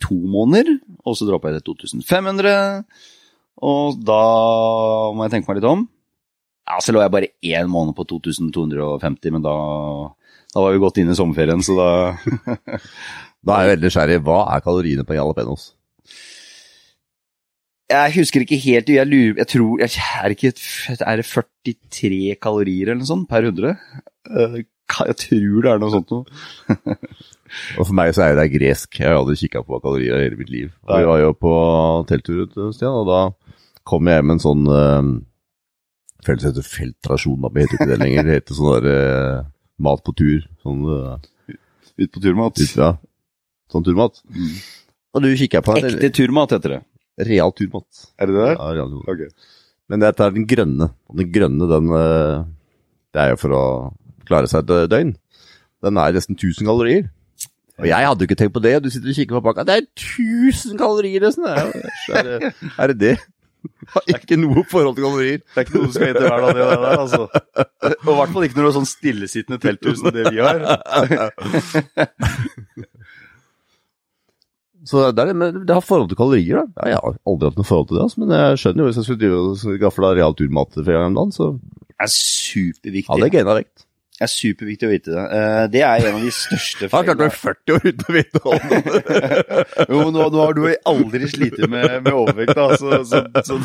to 0.03 0.15
måneder. 0.15 0.79
Og 1.03 1.19
så 1.19 1.27
droppa 1.27 1.51
jeg 1.51 1.61
til 1.61 1.75
2500. 1.75 2.87
Og 3.67 3.99
da 4.05 4.23
må 5.15 5.25
jeg 5.25 5.35
tenke 5.35 5.51
meg 5.51 5.59
litt 5.59 5.71
om. 5.71 5.85
Ja, 6.67 6.79
Så 6.83 6.91
lå 6.91 7.01
jeg 7.01 7.13
bare 7.13 7.31
én 7.47 7.71
måned 7.71 7.95
på 7.95 8.03
2250, 8.07 9.31
men 9.31 9.45
da, 9.45 9.55
da 10.53 10.63
var 10.63 10.75
vi 10.75 10.83
godt 10.83 10.99
inne 11.01 11.15
i 11.15 11.19
sommerferien, 11.19 11.63
så 11.63 11.77
da 11.79 11.89
Da 13.47 13.55
er 13.55 13.63
jeg 13.63 13.71
veldig 13.75 13.87
nysgjerrig. 13.87 14.21
Hva 14.27 14.37
er 14.51 14.63
kaloriene 14.65 15.05
på 15.07 15.15
jalapeños? 15.15 15.69
Jeg 17.87 18.15
husker 18.17 18.43
ikke 18.43 18.57
helt, 18.59 18.89
jeg 18.91 19.07
lurer 19.07 19.37
Jeg 19.39 19.47
tror 19.53 19.79
jeg, 19.79 19.93
er, 20.19 20.33
ikke, 20.35 20.51
er 20.97 21.21
det 21.21 21.27
43 21.29 22.35
kalorier 22.43 22.89
eller 22.89 22.99
noe 22.99 23.07
sånt 23.07 23.29
per 23.29 23.47
100? 23.47 23.77
Eh, 24.27 24.57
jeg 25.07 25.15
tror 25.21 25.63
det 25.63 25.71
er 25.71 25.79
noe 25.79 25.93
sånt 25.93 26.11
noe. 26.11 26.25
og 27.77 27.85
for 27.85 27.95
meg 27.95 28.11
så 28.15 28.25
er 28.25 28.35
det 28.39 28.49
gresk. 28.51 28.99
Jeg 28.99 29.07
har 29.07 29.19
aldri 29.21 29.37
kikka 29.39 29.63
på 29.63 29.79
kalorier 29.83 30.19
i 30.19 30.27
hele 30.27 30.39
mitt 30.39 30.51
liv. 30.51 30.73
Og 30.87 30.93
vi 30.99 31.09
var 31.13 31.23
jo 31.23 31.31
på 31.39 31.55
telttur 32.11 32.43
Stian, 32.75 32.99
og 33.03 33.07
da 33.07 33.21
kom 33.87 34.11
jeg 34.11 34.25
med 34.25 34.35
en 34.35 34.43
sånn 34.43 34.67
uh, 36.27 36.47
heter 36.47 36.65
feltrasjon, 36.65 37.39
da, 37.43 37.51
men 37.51 37.63
heter 37.63 37.77
ikke 37.77 37.89
det 37.91 37.99
lenger. 38.01 38.27
Det 38.27 38.37
heter 38.39 38.57
sånn 38.57 38.73
der 38.85 38.87
uh, 38.91 39.47
mat 39.87 40.03
på 40.05 40.13
tur. 40.17 40.47
Sånn 40.65 40.83
uh, 40.89 41.17
Ut 41.97 42.11
på 42.13 42.21
turmat? 42.21 42.59
Ut, 42.61 42.73
ja. 42.77 42.91
Sånn 43.73 43.85
turmat. 43.87 44.19
Mm. 44.29 44.55
Og 45.17 45.23
du 45.23 45.31
kikker 45.39 45.63
på 45.65 45.77
en, 45.79 45.87
Ekte 45.89 46.11
turmat 46.19 46.53
heter 46.53 46.75
det. 46.75 46.81
Real 47.27 47.53
turmat. 47.57 48.03
Er 48.21 48.29
det 48.29 48.35
det 48.35 48.43
der? 48.43 48.57
Ja, 48.59 48.67
real 48.77 48.91
turmat. 48.91 49.13
Okay. 49.15 49.53
Men 49.89 50.03
dette 50.03 50.25
er 50.27 50.35
den 50.35 50.45
grønne. 50.49 50.91
Og 51.09 51.21
den 51.21 51.31
grønne, 51.33 51.69
den 51.71 51.93
Det 53.15 53.23
er 53.23 53.31
jo 53.31 53.39
for 53.41 53.55
å 53.57 53.63
klare 54.27 54.51
seg 54.51 54.67
et 54.67 54.91
døgn. 54.91 55.15
Den 55.85 56.01
er 56.01 56.13
nesten 56.13 56.37
1000 56.37 56.67
kalorier. 56.67 57.07
Og 57.77 57.85
jeg 57.85 58.07
hadde 58.09 58.25
jo 58.25 58.27
ikke 58.27 58.37
tenkt 58.39 58.55
på 58.55 58.61
det, 58.63 58.75
og 58.77 58.85
du 58.85 58.89
sitter 58.89 59.11
og 59.11 59.17
kikker 59.17 59.37
på 59.37 59.43
pakka. 59.45 59.65
Det 59.67 59.75
er 59.77 59.83
1000 59.85 60.79
kalorier, 60.79 61.21
nesten! 61.21 61.45
Er 61.45 62.53
er 62.81 62.93
det? 62.93 62.99
det? 63.03 63.17
Har 63.93 64.03
ikke 64.11 64.37
noe 64.39 64.63
forhold 64.67 64.97
til 64.97 65.05
kalorier. 65.05 65.39
Det 65.41 65.61
er 65.61 65.65
ikke 65.65 65.75
noe 65.77 65.87
du 65.87 65.93
skal 65.95 66.09
spise 66.11 66.23
hver 66.27 66.43
dag, 66.43 66.51
det 66.57 66.65
der, 66.67 66.97
altså. 66.97 67.21
Og 67.27 68.11
i 68.11 68.17
hvert 68.19 68.33
fall 68.35 68.45
ikke 68.47 68.57
når 68.57 68.63
du 68.63 68.67
har 68.67 68.75
sånn 68.77 68.89
stillesittende 68.89 69.59
telthus 69.63 70.01
som 70.01 70.11
det 70.15 70.25
vi 70.33 70.43
har. 70.43 70.57
Så 74.87 75.09
det, 75.11 75.23
er, 75.23 75.33
det, 75.35 75.73
har 75.73 75.83
forhold 75.83 76.07
til 76.11 76.19
kalorier, 76.19 76.61
da. 76.61 76.65
Ja, 76.77 76.93
jeg 76.93 76.99
har 77.01 77.17
aldri 77.27 77.49
hatt 77.49 77.57
noe 77.59 77.67
forhold 77.67 77.89
til 77.89 77.97
det, 77.97 78.05
altså. 78.05 78.21
men 78.23 78.31
jeg 78.37 78.61
skjønner 78.61 78.83
jo 78.83 78.87
hvis 78.87 78.99
jeg 79.01 79.07
skulle 79.09 79.81
gafle 79.81 80.13
real 80.15 80.37
turmat 80.37 80.77
flere 80.77 81.01
ganger 81.01 81.11
om 81.11 81.17
dagen, 81.17 81.33
så 81.35 81.49
Det 81.57 82.05
er 82.05 82.13
superviktig. 82.13 83.09
Ja, 83.09 83.19
det 83.23 83.33
gaina 83.33 83.57
vekt. 83.57 83.86
Det 84.17 84.25
er 84.25 84.31
superviktig 84.33 84.87
å 84.87 84.89
vite 84.89 85.11
det. 85.13 85.23
Uh, 85.29 85.63
det 85.69 85.81
er 85.85 86.03
en 86.07 86.15
av 86.17 86.23
de 86.25 86.31
største 86.33 86.87
feilene. 86.89 86.95
Har 86.95 87.03
klart 87.05 87.19
du 87.19 87.25
er 87.27 87.35
40 87.37 87.75
år 87.75 87.83
uten 87.85 88.07
å 88.07 88.15
vite 88.15 88.39
om 88.41 88.63
det. 88.71 88.79
jo, 89.91 89.99
men 89.99 90.15
nå, 90.15 90.23
nå, 90.33 90.39
har 90.41 90.55
du 90.57 90.63
aldri 90.89 91.29
slitt 91.29 91.59
med, 91.69 91.85
med, 92.01 92.09
overvekt, 92.09 92.55
da, 92.57 92.65
så, 92.81 93.03
så, 93.05 93.21
så, 93.45 93.59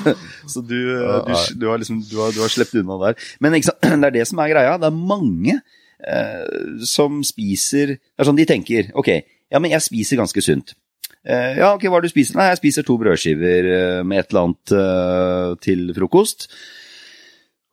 så 0.53 0.65
du, 0.69 0.77
du, 0.77 1.33
du, 1.57 1.65
har 1.71 1.81
liksom, 1.81 2.03
du, 2.05 2.19
har, 2.21 2.35
du 2.37 2.43
har 2.45 2.53
sluppet 2.53 2.83
unna 2.83 2.99
der. 3.07 3.25
Men 3.41 3.57
det 3.57 4.11
er 4.11 4.15
det 4.19 4.27
som 4.29 4.45
er 4.45 4.53
greia. 4.53 4.77
Det 4.83 4.91
er 4.91 5.01
mange 5.15 5.57
eh, 5.57 6.45
som 6.91 7.23
spiser 7.25 7.97
Det 7.97 8.21
er 8.21 8.29
sånn 8.29 8.43
de 8.43 8.49
tenker. 8.53 8.93
Ok, 8.93 9.09
ja, 9.49 9.57
men 9.57 9.73
jeg 9.73 9.89
spiser 9.89 10.21
ganske 10.21 10.45
sunt. 10.45 10.77
Eh, 11.25 11.63
ja, 11.63 11.73
ok, 11.73 11.89
hva 11.89 11.97
er 11.97 12.05
det 12.05 12.13
du 12.13 12.19
spiser? 12.19 12.37
Nei, 12.37 12.51
jeg 12.53 12.61
spiser 12.61 12.85
to 12.85 13.01
brødskiver 13.01 13.73
med 14.05 14.21
et 14.21 14.37
eller 14.37 14.51
annet 14.51 15.65
til 15.65 15.89
frokost. 15.97 16.51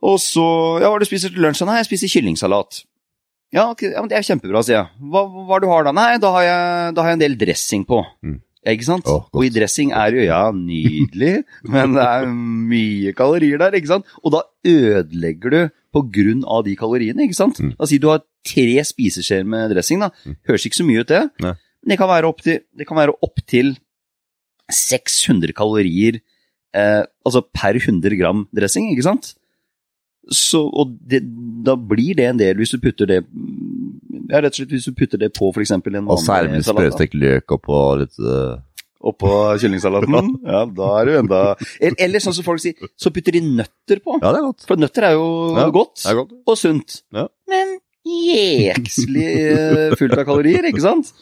Og 0.06 0.19
så 0.24 0.46
Ja, 0.80 0.88
hva 0.88 0.96
har 0.96 1.04
du 1.04 1.10
spiser 1.10 1.34
til 1.34 1.44
lunsj? 1.44 1.66
Nei, 1.68 1.80
jeg 1.81 1.90
spiser 1.90 2.12
kyllingsalat. 2.13 2.84
Ja, 3.56 3.72
okay, 3.72 3.90
ja, 3.96 4.04
men 4.04 4.12
det 4.12 4.19
er 4.19 4.28
kjempebra, 4.28 4.62
sier 4.66 4.78
jeg. 4.78 5.10
Hva, 5.10 5.24
hva 5.25 5.57
du 5.62 5.66
har 5.72 5.88
da? 5.88 5.94
Nei, 5.96 6.12
da 6.22 6.30
har 6.36 6.46
jeg, 6.46 6.94
da 6.94 7.04
har 7.04 7.12
jeg 7.12 7.18
en 7.18 7.24
del 7.24 7.38
dressing 7.40 7.86
på. 7.90 8.04
Mm. 8.22 8.38
Ikke 8.69 8.86
sant? 8.86 9.07
Oh, 9.10 9.24
og 9.31 9.46
i 9.48 9.50
dressing 9.54 9.94
er 9.96 10.13
jo 10.13 10.25
ja, 10.28 10.42
nydelig, 10.54 11.31
men 11.74 11.96
det 11.96 12.06
er 12.06 12.28
mye 12.30 13.13
kalorier 13.18 13.62
der, 13.62 13.78
ikke 13.80 13.90
sant? 13.96 14.10
Og 14.22 14.36
da 14.36 14.44
ødelegger 14.68 15.56
du 15.56 15.60
på 15.96 16.04
grunn 16.13 16.44
av 16.45 16.68
de 16.68 16.75
kaloriene, 16.78 17.25
ikke 17.25 17.40
sant? 17.40 17.62
Mm. 17.63 17.74
Da 17.80 17.90
sier 17.90 18.04
du 18.04 18.12
har 18.12 18.22
tre 18.45 18.84
spiseskjeer 18.86 19.48
med 19.50 19.74
dressing, 19.74 20.04
da. 20.06 20.12
Mm. 20.28 20.38
Høres 20.52 20.68
ikke 20.69 20.81
så 20.81 20.86
mye 20.86 21.02
ut, 21.02 21.10
det. 21.10 21.24
Nei. 21.42 21.56
Men 21.80 21.95
det 21.95 22.00
kan 22.02 22.12
være 22.12 22.30
opptil 22.30 22.60
opp, 23.25 23.45
til, 23.50 23.74
600 24.69 25.56
kalorier 25.57 26.19
eh, 26.78 27.04
altså 27.25 27.42
per 27.42 27.80
100 27.80 28.13
gram 28.19 28.44
dressing, 28.54 28.92
ikke 28.92 29.07
sant? 29.07 29.31
Så, 30.30 30.62
og 30.62 30.96
det, 31.10 31.24
da 31.66 31.74
blir 31.76 32.18
det 32.20 32.28
en 32.30 32.40
del 32.40 32.60
hvis 32.60 32.76
du 32.76 32.81
putter 32.84 33.10
det 33.10 33.20
ja, 34.30 34.42
rett 34.44 34.54
og 34.54 34.60
slett 34.60 34.74
hvis 34.76 34.86
du 34.90 34.94
putter 34.98 35.22
det 35.22 35.31
på 35.34 35.50
f.eks. 35.50 35.72
en 35.74 35.84
vanlig 35.84 36.14
Og 36.14 36.22
særlig 36.22 36.64
sprøstekt 36.68 37.18
løk 37.18 37.56
oppå 37.58 37.80
litt 38.04 38.20
uh... 38.22 38.60
Oppå 39.00 39.31
kyllingsalaten? 39.62 40.34
ja, 40.54 40.66
da 40.76 40.90
er 41.00 41.08
du 41.08 41.14
enda 41.22 41.42
Eller 41.88 42.22
sånn 42.22 42.36
som 42.36 42.46
folk 42.46 42.62
sier, 42.62 42.78
så 43.00 43.14
putter 43.16 43.38
de 43.38 43.42
nøtter 43.48 44.02
på. 44.04 44.18
Ja, 44.20 44.34
det 44.36 44.42
er 44.42 44.48
godt. 44.50 44.66
For 44.68 44.81
nøtter 44.81 45.08
er 45.08 45.16
jo 45.16 45.30
ja, 45.56 45.68
godt, 45.72 46.04
er 46.04 46.18
godt, 46.20 46.34
og 46.44 46.60
sunt. 46.60 47.00
Ja. 47.16 47.30
Men 47.50 47.78
jekslig 48.10 49.28
eh, 49.30 49.96
fullt 50.00 50.18
av 50.20 50.26
kalorier, 50.28 50.68
ikke 50.68 50.84
sant? 50.84 51.14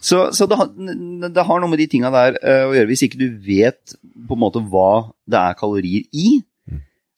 Så, 0.00 0.28
så 0.32 0.46
det, 0.46 0.56
har, 0.56 0.68
det, 0.70 1.44
har 1.44 1.60
noe 1.60 1.70
med 1.70 1.80
de 1.82 1.88
tinga 1.90 2.10
der 2.14 2.36
uh, 2.38 2.68
å 2.68 2.74
gjøre. 2.76 2.88
Hvis 2.92 3.04
ikke 3.08 3.18
du 3.20 3.28
vet 3.44 3.96
på 3.98 4.36
en 4.36 4.42
måte 4.42 4.62
hva 4.62 5.10
det 5.28 5.40
er 5.40 5.58
kalorier 5.58 6.06
i, 6.14 6.38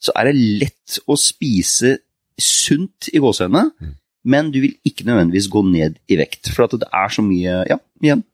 så 0.01 0.15
er 0.17 0.31
det 0.31 0.45
lett 0.63 1.01
å 1.07 1.17
spise 1.21 1.99
sunt 2.41 3.11
i 3.13 3.21
gåsehudene, 3.21 3.67
mm. 3.71 3.97
men 4.33 4.53
du 4.53 4.63
vil 4.65 4.77
ikke 4.87 5.05
nødvendigvis 5.09 5.51
gå 5.53 5.63
ned 5.69 5.99
i 6.09 6.17
vekt. 6.21 6.53
For 6.55 6.67
at 6.67 6.79
det 6.81 6.89
er 6.89 7.13
så 7.13 7.25
mye, 7.25 7.59
ja, 7.69 7.77
igjen, 8.03 8.25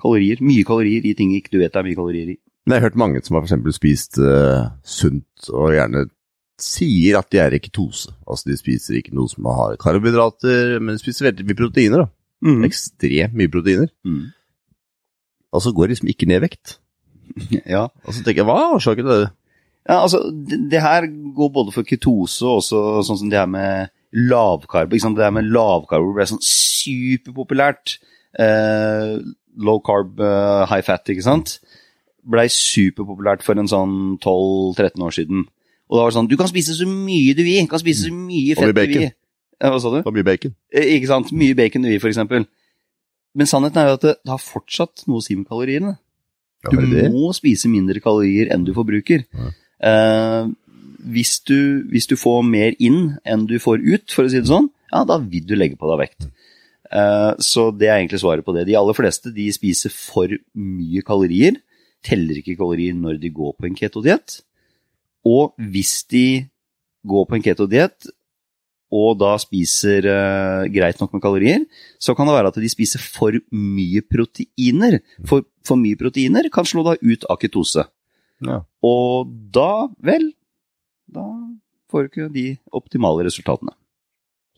kalorier. 0.00 0.40
Mye 0.44 0.64
kalorier 0.66 1.04
i 1.04 1.16
ting 1.18 1.34
ikke 1.36 1.52
du 1.54 1.60
vet 1.60 1.74
det 1.74 1.82
er 1.82 1.88
mye 1.90 1.98
kalorier 1.98 2.32
i. 2.32 2.38
Men 2.64 2.76
jeg 2.76 2.82
har 2.82 2.90
hørt 2.90 3.00
mange 3.00 3.20
som 3.24 3.36
har 3.36 3.44
f.eks. 3.44 3.76
spist 3.76 4.20
uh, 4.22 4.70
sunt, 4.86 5.50
og 5.52 5.74
gjerne 5.74 6.06
sier 6.60 7.16
at 7.18 7.30
de 7.32 7.40
er 7.40 7.56
i 7.56 7.60
ketose. 7.62 8.12
Altså 8.28 8.50
de 8.50 8.58
spiser 8.60 9.00
ikke 9.00 9.14
noe 9.16 9.30
som 9.32 9.48
har 9.48 9.78
karbohydrater, 9.80 10.78
men 10.80 10.96
de 10.96 11.02
spiser 11.02 11.30
veldig 11.30 11.46
mye 11.48 11.60
proteiner. 11.60 12.04
da. 12.04 12.10
Mm. 12.44 12.64
Ekstremt 12.68 13.36
mye 13.36 13.52
proteiner. 13.52 13.90
Mm. 14.04 14.30
Og 15.50 15.64
så 15.64 15.72
går 15.74 15.88
de 15.88 15.96
liksom 15.96 16.12
ikke 16.12 16.28
ned 16.30 16.40
i 16.40 16.44
vekt. 16.46 16.76
ja. 17.74 17.86
Og 18.04 18.14
så 18.14 18.22
tenker 18.22 18.42
jeg, 18.42 18.48
hva 18.48 18.58
er 18.60 18.76
årsaken 18.76 19.08
til 19.08 19.24
det? 19.24 19.30
Ja, 19.90 20.04
altså, 20.04 20.22
det, 20.30 20.60
det, 20.70 20.82
her 20.84 21.08
går 21.34 21.50
både 21.50 21.74
for 21.74 21.86
ketose 21.86 22.46
og 22.46 22.60
også 22.60 22.80
sånn 23.06 23.18
som 23.24 23.30
det 23.32 23.40
her 23.40 23.48
med 23.50 23.90
lavkarbo. 24.14 24.94
Ikke 24.94 25.02
sant? 25.02 25.18
Det 25.18 25.26
her 25.26 25.34
med 25.34 25.50
lavkarbo 25.50 26.12
ble 26.14 26.26
sånn 26.30 26.42
superpopulært. 26.46 27.96
Eh, 28.38 29.16
low 29.58 29.80
carb, 29.82 30.20
uh, 30.22 30.62
high 30.70 30.84
fat, 30.86 31.10
ikke 31.10 31.26
sant. 31.26 31.56
Blei 32.30 32.46
superpopulært 32.52 33.42
for 33.42 33.58
en 33.58 33.70
sånn 33.70 33.96
12-13 34.22 35.06
år 35.06 35.16
siden. 35.16 35.48
Og 35.90 35.96
da 35.96 36.04
var 36.04 36.12
det 36.12 36.18
sånn 36.20 36.28
Du 36.30 36.36
kan 36.38 36.50
spise 36.50 36.76
så 36.78 36.86
mye 36.86 37.34
du 37.34 37.42
vil. 37.42 37.64
Du 37.66 37.72
kan 37.72 37.82
spise 37.82 38.06
så 38.06 38.14
mye 38.14 38.54
fett 38.54 38.70
du 38.76 38.92
vil. 38.94 39.08
Hva 39.60 39.80
sa 39.82 39.90
du? 39.92 39.98
Og 40.06 40.14
mye 40.14 40.24
bacon. 40.24 40.54
Eh, 40.72 40.94
ikke 40.96 41.10
sant. 41.10 41.32
Mye 41.36 41.56
bacon 41.58 41.82
du 41.82 41.90
vil, 41.90 42.00
for 42.02 42.12
eksempel. 42.12 42.46
Men 43.34 43.50
sannheten 43.50 43.82
er 43.82 43.90
jo 43.90 43.98
at 43.98 44.06
det, 44.06 44.14
det 44.22 44.32
har 44.32 44.42
fortsatt 44.42 45.04
noe 45.10 45.18
å 45.18 45.24
si 45.24 45.34
med 45.38 45.50
kaloriene. 45.50 45.96
Du 46.70 46.78
må 47.10 47.32
spise 47.34 47.70
mindre 47.72 48.02
kalorier 48.04 48.52
enn 48.54 48.62
du 48.66 48.72
forbruker. 48.76 49.26
Ja. 49.34 49.50
Eh, 49.80 50.50
hvis, 51.10 51.38
du, 51.48 51.86
hvis, 51.90 52.08
du, 52.10 52.16
får 52.20 52.44
mer 52.46 52.76
inn 52.82 53.16
enn 53.24 53.46
du 53.48 53.56
får 53.62 53.82
ut, 53.84 54.06
for 54.12 54.26
å 54.26 54.32
si 54.32 54.42
det 54.42 54.50
sånn, 54.50 54.68
ja, 54.90 55.04
da 55.08 55.20
vil 55.22 55.46
du 55.48 55.56
legge 55.56 55.78
på 55.80 55.88
deg 55.90 56.02
vekt. 56.02 56.28
Eh, 56.90 57.32
så 57.44 57.70
det 57.70 57.88
er 57.88 57.98
egentlig 57.98 58.22
svaret 58.22 58.46
på 58.46 58.54
det. 58.56 58.66
De 58.68 58.78
aller 58.78 58.96
fleste 58.96 59.32
de 59.34 59.48
spiser 59.54 59.94
for 59.94 60.32
mye 60.58 61.04
kalorier, 61.06 61.60
teller 62.04 62.40
ikke 62.40 62.58
kalorier 62.58 62.96
når 62.96 63.20
de 63.22 63.32
går 63.34 63.56
på 63.56 63.68
en 63.68 63.76
ketodiett. 63.76 64.40
Og 65.28 65.52
hvis 65.72 66.00
de 66.10 66.48
går 67.08 67.28
på 67.28 67.36
en 67.36 67.44
ketodiett 67.44 68.08
og 68.90 69.20
da 69.20 69.36
spiser 69.38 70.06
uh, 70.10 70.66
greit 70.72 70.98
nok 70.98 71.12
med 71.14 71.22
kalorier, 71.22 71.64
så 72.02 72.14
kan 72.18 72.26
det 72.26 72.34
være 72.34 72.50
at 72.50 72.58
de 72.58 72.70
spiser 72.72 73.02
for 73.02 73.36
mye 73.54 74.02
proteiner. 74.02 74.98
For, 75.28 75.46
for 75.66 75.78
mye 75.78 75.98
proteiner 75.98 76.50
kan 76.52 76.66
slå 76.66 76.82
deg 76.88 77.04
ut 77.06 77.26
av 77.30 77.38
ketose. 77.38 77.86
Ja. 78.46 78.60
Og 78.86 79.30
da, 79.52 79.88
vel, 80.02 80.30
da 81.12 81.24
får 81.90 82.06
du 82.06 82.08
ikke 82.10 82.28
de 82.32 82.44
optimale 82.72 83.24
resultatene. 83.26 83.74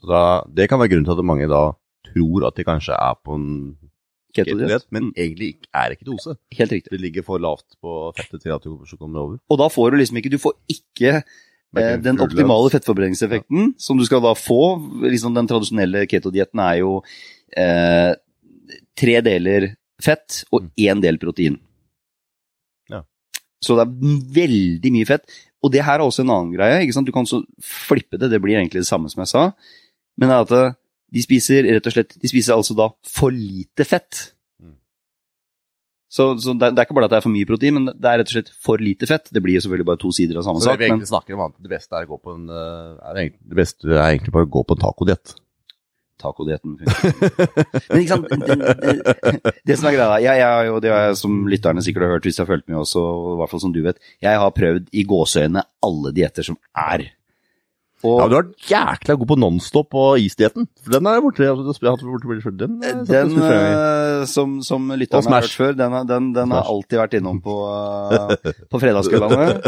Så 0.01 0.09
da, 0.11 0.23
det 0.51 0.69
kan 0.71 0.79
være 0.83 0.93
grunnen 0.95 1.07
til 1.09 1.19
at 1.19 1.25
mange 1.27 1.49
da 1.51 1.63
tror 2.13 2.47
at 2.49 2.59
de 2.59 2.65
kanskje 2.67 2.95
er 2.99 3.15
på 3.25 3.37
en 3.39 3.49
ketodiett. 4.35 4.87
men 4.91 5.13
egentlig 5.17 5.49
ikke- 5.55 5.69
er 5.75 5.91
ikke 5.95 6.05
dose. 6.09 6.37
Helt 6.57 6.73
riktig. 6.73 6.91
Det 6.91 7.01
ligger 7.01 7.23
for 7.23 7.39
lavt 7.39 7.77
på 7.83 8.13
fettet 8.17 8.43
til 8.43 8.51
at 8.55 8.63
du 8.63 8.77
kommer 8.99 9.21
over. 9.21 9.39
Og 9.51 9.59
da 9.59 9.69
får 9.69 9.91
du 9.93 9.97
liksom 9.99 10.17
ikke 10.19 10.31
Du 10.31 10.39
får 10.39 10.55
ikke 10.69 11.23
eh, 11.77 11.97
den 11.97 12.19
optimale 12.21 12.71
fettforbrenningseffekten 12.71 13.75
som 13.79 13.99
du 13.99 14.05
skal 14.05 14.21
da 14.21 14.33
få. 14.35 14.81
Liksom 15.03 15.35
den 15.35 15.47
tradisjonelle 15.49 16.07
ketodietten 16.07 16.61
er 16.61 16.79
jo 16.81 17.03
eh, 17.57 18.15
tre 18.97 19.21
deler 19.21 19.75
fett 20.03 20.45
og 20.53 20.71
én 20.77 21.01
del 21.01 21.19
protein. 21.19 21.59
Så 23.63 23.79
det 23.79 23.87
er 23.87 24.21
veldig 24.43 24.93
mye 24.95 25.09
fett. 25.09 25.41
Og 25.63 25.71
det 25.73 25.85
her 25.87 26.01
er 26.01 26.05
også 26.05 26.25
en 26.25 26.35
annen 26.35 26.55
greie. 26.57 26.83
ikke 26.83 26.97
sant? 26.97 27.07
Du 27.07 27.15
kan 27.15 27.29
så 27.29 27.43
flippe 27.63 28.19
det, 28.19 28.33
det 28.33 28.41
blir 28.43 28.59
egentlig 28.59 28.83
det 28.83 28.91
samme 28.91 29.11
som 29.13 29.23
jeg 29.23 29.31
sa. 29.31 29.45
Men 30.19 30.31
det 30.31 30.37
er 30.37 30.47
at 30.47 30.55
eh, 30.59 30.79
de 31.13 31.25
spiser 31.25 31.69
rett 31.69 31.89
og 31.89 31.95
slett 31.95 32.15
De 32.21 32.31
spiser 32.31 32.57
altså 32.57 32.77
da 32.77 32.89
for 33.09 33.35
lite 33.35 33.87
fett. 33.89 34.25
Mm. 34.63 34.75
Så, 36.11 36.33
så 36.43 36.57
det, 36.57 36.73
det 36.75 36.83
er 36.83 36.89
ikke 36.89 36.97
bare 36.99 37.11
at 37.11 37.15
det 37.15 37.21
er 37.21 37.27
for 37.29 37.35
mye 37.35 37.49
protein, 37.49 37.79
men 37.79 37.93
det 37.93 38.11
er 38.11 38.21
rett 38.23 38.33
og 38.33 38.37
slett 38.39 38.53
for 38.67 38.83
lite 38.83 39.09
fett. 39.09 39.31
Det 39.31 39.45
blir 39.45 39.59
jo 39.59 39.65
selvfølgelig 39.67 39.89
bare 39.93 40.03
to 40.03 40.11
sider 40.17 40.41
av 40.41 40.49
samme 40.49 40.63
det 40.63 40.67
sak. 40.67 40.75
vi 40.83 40.91
Men 40.91 41.05
det 41.63 41.73
beste 41.77 41.99
er 41.99 42.09
en 42.35 42.51
eh, 42.51 43.15
Det 43.87 43.95
er 43.95 44.09
egentlig 44.11 44.35
bare 44.35 44.51
å 44.51 44.53
gå 44.59 44.67
på 44.67 44.79
en 44.79 44.85
tacodiett. 44.89 45.37
Tacodietten 46.23 46.77
funker. 46.81 47.49
Men 47.91 48.03
ikke 48.03 48.17
sant, 48.17 48.29
det, 48.33 48.59
det, 48.59 49.55
det 49.69 49.79
som 49.79 49.91
er 49.91 49.97
greia, 49.99 50.21
jeg, 50.25 50.43
jeg 50.43 50.75
og 50.75 50.83
det 50.85 50.93
har 50.95 51.09
jeg 51.09 51.19
som 51.23 51.41
lytterne 51.51 51.85
sikkert 51.85 52.09
har 52.09 52.15
hørt 52.17 52.29
hvis 52.29 52.39
de 52.39 52.45
har 52.45 52.53
fulgt 52.53 52.69
med 52.71 52.83
også, 52.83 53.03
og 53.03 53.33
i 53.35 53.41
hvert 53.43 53.55
fall 53.55 53.65
som 53.67 53.75
du 53.75 53.83
vet, 53.85 53.99
jeg 54.23 54.45
har 54.45 54.55
prøvd 54.57 54.93
i 54.93 55.07
gåseøynene 55.09 55.67
alle 55.89 56.15
dietter 56.17 56.47
som 56.53 56.61
er. 56.73 57.11
Og 58.03 58.19
Ja, 58.19 58.27
du 58.27 58.35
har 58.35 58.43
vært 58.43 58.65
jækla 58.67 59.15
god 59.21 59.29
på 59.31 59.37
Nonstop 59.39 59.95
og 59.99 60.19
isdietten. 60.19 60.67
Den 60.91 61.07
er 61.07 61.21
borte. 61.23 61.47
Den, 61.47 62.81
den, 63.07 63.37
eh, 63.47 64.25
som, 64.27 64.57
som 64.67 64.91
lytterne 64.99 65.31
har 65.31 65.47
hørt 65.47 65.55
før, 65.55 65.77
den, 65.79 65.95
den, 66.11 66.33
den 66.35 66.55
har 66.55 66.67
alltid 66.73 66.99
vært 66.99 67.15
innom 67.21 67.39
på, 67.45 67.55
eh, 68.17 68.53
på 68.71 68.83
fredagskveldene. 68.83 69.49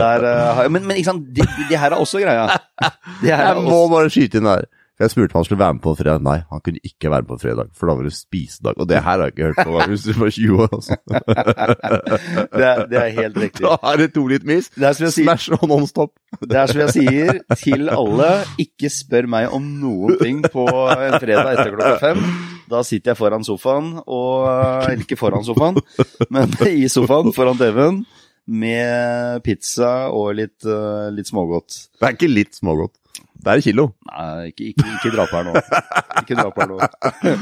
Eh, 0.00 0.66
men, 0.72 0.84
men 0.86 0.98
ikke 0.98 1.10
sant, 1.10 1.26
det, 1.34 1.44
det 1.70 1.78
her 1.78 1.92
er 1.94 2.00
også 2.00 2.20
greia. 2.22 2.46
Det 3.22 3.30
her 3.30 3.42
er 3.42 3.58
Jeg 3.58 3.64
må 3.64 3.76
også, 3.76 3.90
bare 3.92 4.10
skyte 4.12 4.40
inn 4.40 4.48
der. 4.48 4.66
Jeg 5.00 5.12
spurte 5.14 5.32
om 5.32 5.40
han 5.40 5.46
skulle 5.48 5.62
være 5.62 5.74
med 5.74 5.82
på 5.84 5.94
fredag. 5.96 6.20
Nei, 6.20 6.38
han 6.50 6.60
kunne 6.60 6.80
ikke 6.84 7.10
være 7.10 7.24
med 7.24 7.30
på 7.30 7.38
fredag, 7.40 7.70
for 7.72 7.88
da 7.88 7.94
var 7.96 8.04
det 8.04 8.12
spisedag. 8.12 8.74
Og 8.76 8.88
det 8.88 8.98
her 9.00 9.02
har 9.02 9.22
jeg 9.24 9.32
ikke 9.32 9.46
hørt 9.48 9.60
på 9.64 9.86
hvis 9.88 10.04
du 10.04 10.12
var 10.18 10.30
20 10.36 10.60
år. 10.60 10.74
Altså. 10.76 10.98
det, 12.58 12.66
er, 12.66 12.82
det 12.90 12.98
er 13.00 13.08
helt 13.16 13.40
riktig. 13.44 13.64
Da 13.64 13.78
er 13.92 14.02
det 14.02 14.10
to 14.12 14.26
litt 14.28 14.44
mis. 14.44 14.68
Smash 14.76 15.56
og 15.56 15.64
Nonstop. 15.72 16.12
Det 16.44 16.60
er 16.60 16.68
som 16.68 16.82
jeg 16.84 16.96
sier 16.98 17.40
til 17.56 17.88
alle, 17.94 18.30
ikke 18.60 18.92
spør 18.92 19.30
meg 19.38 19.48
om 19.56 19.72
noen 19.80 20.20
ting 20.20 20.44
på 20.44 20.68
en 20.68 21.16
fredag 21.16 21.54
etter 21.54 21.74
klokka 21.78 21.96
fem. 22.04 22.24
Da 22.70 22.84
sitter 22.86 23.14
jeg 23.14 23.18
foran 23.18 23.46
sofaen, 23.46 23.94
og 24.04 24.46
eller 24.46 25.02
ikke 25.02 25.18
foran 25.18 25.46
sofaen, 25.48 25.80
men 26.30 26.52
i 26.68 26.86
sofaen 26.92 27.32
foran 27.34 27.58
TV-en 27.58 28.04
med 28.50 29.42
pizza 29.46 30.10
og 30.14 30.34
litt, 30.38 30.58
eh, 30.64 31.08
litt 31.14 31.28
smågodt. 31.28 31.76
Det 31.98 32.06
er 32.06 32.16
ikke 32.16 32.30
litt 32.30 32.56
smågodt. 32.58 32.99
Det 33.40 33.48
er 33.48 33.60
en 33.60 33.64
kilo. 33.64 33.86
Nei, 34.10 34.50
ikke, 34.50 34.66
ikke, 34.74 34.88
ikke 34.98 35.12
dra 35.14 35.24
på 35.30 35.38
her 35.38 35.46
nå. 35.48 35.54
Ikke 36.20 36.36
dra 36.36 36.48
på 36.52 36.60
her 36.60 36.68
nå. 36.74 36.78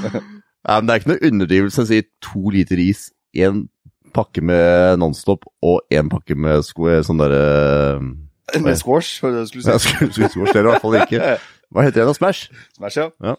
Nei, 0.68 0.76
men 0.76 0.87
det 0.88 0.94
er 0.94 1.00
ikke 1.02 1.10
noe 1.12 1.30
underdrivelse 1.30 1.84
å 1.84 1.88
si 1.88 2.00
to 2.25 2.52
liter 2.54 2.80
is, 2.82 3.08
én 3.38 3.64
pakke 4.16 4.42
med 4.44 4.98
Nonstop 5.02 5.44
og 5.64 5.82
én 5.94 6.08
pakke 6.12 6.37
med 6.38 6.64
sånn 6.66 7.20
derre 7.20 7.98
Med 8.64 8.78
squash, 8.80 9.18
var 9.22 9.34
det 9.34 9.42
det 9.42 9.52
du 9.52 9.60
skulle 9.60 9.75
Jeg 9.75 9.84
si. 9.84 9.92
skulle 10.14 10.30
skulle 10.32 10.52
det 10.54 10.62
er 10.62 10.66
i 10.66 10.70
hvert 10.70 10.84
fall 10.87 10.96
ikke. 11.02 11.34
Hva 11.75 11.84
heter 11.84 12.00
det 12.00 12.06
da? 12.08 12.14
Smash? 12.16 12.46
Smash, 12.78 12.96
ja. 12.96 13.08
Ja. 13.20 13.34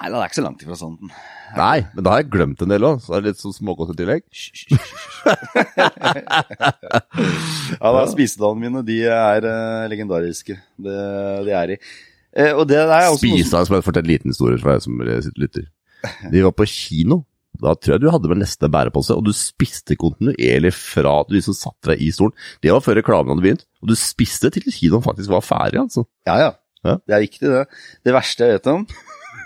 Nei, 0.00 0.08
det 0.08 0.16
er 0.16 0.30
ikke 0.30 0.38
så 0.38 0.42
langt 0.46 0.62
ifra 0.64 0.76
sånn. 0.80 0.94
Nei, 1.58 1.82
men 1.92 2.04
da 2.06 2.12
har 2.14 2.22
jeg 2.22 2.30
glemt 2.32 2.62
en 2.64 2.70
del 2.72 2.86
òg, 2.88 3.02
så 3.04 3.18
er 3.18 3.24
det 3.24 3.34
litt 3.34 3.42
sånn 3.42 3.52
smågodt 3.52 3.90
i 3.92 3.98
tillegg. 3.98 4.22
Ja, 7.80 7.90
da, 7.94 8.04
spisedagene 8.10 8.60
mine, 8.66 8.82
de 8.86 8.98
er 9.08 9.46
uh, 9.46 9.88
legendariske. 9.90 10.56
Det, 10.80 10.96
de 11.46 11.54
er 11.56 11.72
de. 11.72 11.76
Eh, 12.36 12.52
og 12.54 12.66
det 12.70 12.78
er 12.80 13.08
også 13.10 13.28
noe 13.30 13.44
som- 13.46 13.76
jeg 13.76 13.84
forteller 13.86 14.08
en 14.08 14.12
liten 14.14 14.32
historie 14.34 14.58
for 14.60 14.72
deg 14.72 14.82
som 14.84 15.00
sitter 15.00 15.36
og 15.36 15.42
lytter. 15.44 15.66
De 16.32 16.42
var 16.46 16.54
på 16.56 16.66
kino. 16.70 17.16
Da 17.60 17.74
tror 17.76 17.92
jeg 17.96 18.00
du 18.00 18.08
hadde 18.10 18.28
med 18.30 18.38
neste 18.40 18.70
bærepose, 18.72 19.12
og 19.12 19.24
du 19.26 19.32
spiste 19.36 19.96
kontinuerlig 20.00 20.70
fra 20.72 21.18
du 21.28 21.34
liksom 21.36 21.52
satte 21.56 21.90
deg 21.92 22.00
i 22.06 22.10
stolen. 22.14 22.32
Det 22.62 22.70
var 22.72 22.80
før 22.80 22.96
reklamen 23.02 23.34
hadde 23.34 23.44
begynt, 23.44 23.66
og 23.82 23.90
du 23.90 23.94
spiste 24.00 24.48
til 24.54 24.64
kinoen 24.72 25.04
faktisk 25.04 25.28
var 25.34 25.44
ferdig, 25.44 25.80
altså. 25.82 26.06
Ja, 26.28 26.36
ja. 26.40 26.50
Ja. 26.86 26.94
Det 27.04 27.12
er 27.12 27.20
viktig, 27.26 27.44
det. 27.52 27.64
Det 28.08 28.14
verste 28.16 28.46
jeg 28.46 28.54
vet 28.56 28.70
om, 28.72 28.86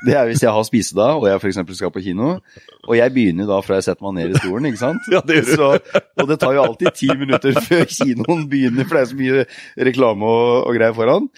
det 0.04 0.14
er 0.16 0.28
hvis 0.28 0.42
jeg 0.44 0.52
har 0.54 0.66
spise 0.66 0.96
da, 0.96 1.11
og 1.18 1.26
jeg 1.28 1.40
f.eks. 1.40 1.61
skal 1.78 1.92
på 1.94 2.02
kino, 2.04 2.38
og 2.84 2.96
jeg 2.99 3.12
begynner 3.14 3.49
da 3.49 3.61
fra 3.64 3.78
jeg 3.80 3.88
setter 3.88 4.06
meg 4.06 4.16
ned 4.18 4.34
i 4.34 4.40
stolen, 4.40 4.70
ikke 4.70 4.82
sant? 4.82 5.06
Ja, 5.14 5.20
det. 5.26 5.44
Så, 5.49 5.75
og 6.20 6.30
det 6.30 6.40
tar 6.42 6.56
jo 6.56 6.64
alltid 6.64 6.96
ti 6.96 7.11
minutter 7.18 7.56
før 7.68 7.87
kinoen 7.90 8.49
begynner, 8.50 8.88
for 8.88 8.99
det 8.99 9.04
er 9.04 9.12
så 9.12 9.20
mye 9.20 9.44
reklame 9.90 10.32
og, 10.32 10.50
og 10.68 10.76
greier 10.78 10.96
foran. 10.96 11.30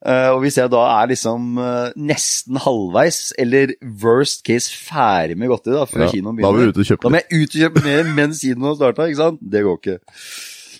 Uh, 0.00 0.32
og 0.32 0.38
hvis 0.40 0.56
jeg 0.56 0.70
da 0.72 0.80
er 0.94 1.10
liksom 1.10 1.58
uh, 1.60 1.90
nesten 2.00 2.56
halvveis, 2.64 3.34
eller 3.40 3.74
worst 4.00 4.46
case 4.46 4.72
ferdig 4.72 5.36
med 5.36 5.52
godteri 5.52 5.76
da, 5.76 5.84
før 5.90 6.06
Ja, 6.06 6.12
kinoen 6.14 6.38
begynner, 6.38 6.70
da 7.04 7.12
må 7.12 7.20
jeg 7.20 7.42
ut 7.42 7.58
og 7.58 7.60
kjøpe 7.66 7.84
mer 7.84 8.14
mens 8.16 8.40
kinoen 8.40 8.78
starta, 8.78 9.10
ikke 9.10 9.20
sant? 9.20 9.44
Det 9.44 9.60
går 9.66 9.82
ikke. 9.82 9.98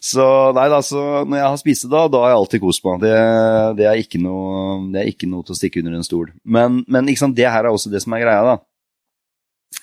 Så 0.01 0.25
nei 0.57 0.65
da, 0.73 0.79
så 0.81 1.01
når 1.29 1.37
jeg 1.37 1.47
har 1.47 1.59
spist 1.61 1.85
det 1.85 1.93
da 1.93 2.07
da 2.09 2.23
har 2.25 2.33
jeg 2.33 2.41
alltid 2.41 2.63
kost 2.63 2.85
meg. 2.87 3.03
Det, 3.05 3.17
det, 3.81 3.87
er 3.91 4.01
ikke 4.01 4.21
noe, 4.23 4.79
det 4.95 5.03
er 5.03 5.11
ikke 5.13 5.29
noe 5.29 5.45
til 5.45 5.57
å 5.57 5.59
stikke 5.59 5.83
under 5.83 5.99
en 5.99 6.07
stol. 6.07 6.31
Men, 6.45 6.81
men 6.89 7.11
sant, 7.21 7.37
det 7.37 7.49
her 7.49 7.69
er 7.69 7.75
også 7.75 7.93
det 7.93 8.01
som 8.05 8.17
er 8.17 8.25
greia, 8.25 8.55
da. 8.55 8.57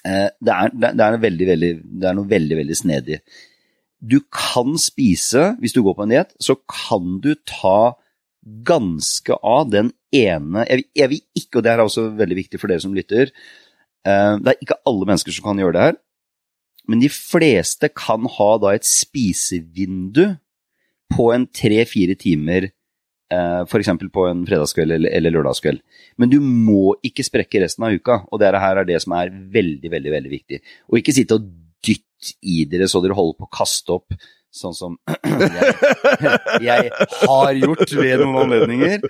Eh, 0.07 0.25
det, 0.41 0.55
er, 0.55 0.73
det, 0.73 1.05
er 1.05 1.21
veldig, 1.21 1.47
veldig, 1.51 1.71
det 2.01 2.09
er 2.09 2.17
noe 2.17 2.29
veldig, 2.29 2.57
veldig 2.63 2.79
snedig. 2.79 3.21
Du 3.97 4.19
kan 4.33 4.75
spise, 4.81 5.51
hvis 5.61 5.77
du 5.77 5.83
går 5.85 5.97
på 5.97 6.05
en 6.05 6.13
diett, 6.13 6.33
så 6.41 6.57
kan 6.65 7.17
du 7.21 7.31
ta 7.47 7.93
ganske 8.67 9.37
av 9.43 9.69
den 9.69 9.89
ene 10.15 10.63
jeg, 10.69 10.85
jeg 10.95 11.11
vil 11.11 11.23
ikke, 11.35 11.59
og 11.59 11.63
det 11.65 11.71
er 11.71 11.81
også 11.83 12.05
veldig 12.15 12.37
viktig 12.37 12.59
for 12.61 12.71
dere 12.71 12.79
som 12.79 12.93
lytter 12.95 13.25
eh, 13.27 14.33
Det 14.39 14.53
er 14.53 14.61
ikke 14.63 14.77
alle 14.87 15.07
mennesker 15.09 15.35
som 15.35 15.49
kan 15.49 15.59
gjøre 15.59 15.75
det 15.75 15.83
her, 15.83 15.97
men 16.87 17.03
de 17.03 17.09
fleste 17.11 17.89
kan 17.93 18.25
ha 18.37 18.49
da 18.63 18.73
et 18.75 18.87
spisevindu 18.87 20.37
på 21.13 21.29
en 21.33 21.45
tre-fire 21.55 22.15
timer, 22.19 22.69
eh, 23.33 23.61
f.eks. 23.67 23.91
på 24.13 24.25
en 24.27 24.43
fredagskveld 24.47 24.95
eller, 24.97 25.13
eller 25.19 25.35
lørdagskveld. 25.35 25.83
Men 26.19 26.31
du 26.31 26.39
må 26.41 26.95
ikke 27.05 27.25
sprekke 27.27 27.63
resten 27.63 27.87
av 27.87 27.95
uka, 27.95 28.21
og 28.31 28.41
det 28.41 28.51
her 28.55 28.81
er 28.81 28.87
det 28.87 28.99
som 29.03 29.15
er 29.19 29.31
veldig, 29.31 29.91
veldig, 29.93 30.13
veldig 30.15 30.33
viktig. 30.33 30.61
Og 30.91 30.99
ikke 31.01 31.15
sitte 31.15 31.39
og 31.39 31.47
dytte 31.85 32.35
i 32.41 32.63
dere 32.69 32.89
så 32.89 33.03
dere 33.03 33.17
holder 33.17 33.37
på 33.37 33.47
å 33.47 33.55
kaste 33.59 33.99
opp, 33.99 34.15
sånn 34.57 34.73
som 34.73 34.95
jeg, 35.27 36.37
jeg 36.65 36.91
har 37.27 37.59
gjort 37.59 37.93
ved 37.99 38.23
noen 38.23 38.39
anledninger. 38.45 39.03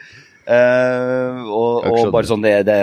Eh, 0.48 1.40
og, 1.52 1.88
og 1.92 2.12
bare 2.14 2.30
sånn, 2.30 2.44
det, 2.46 2.54
det, 2.70 2.78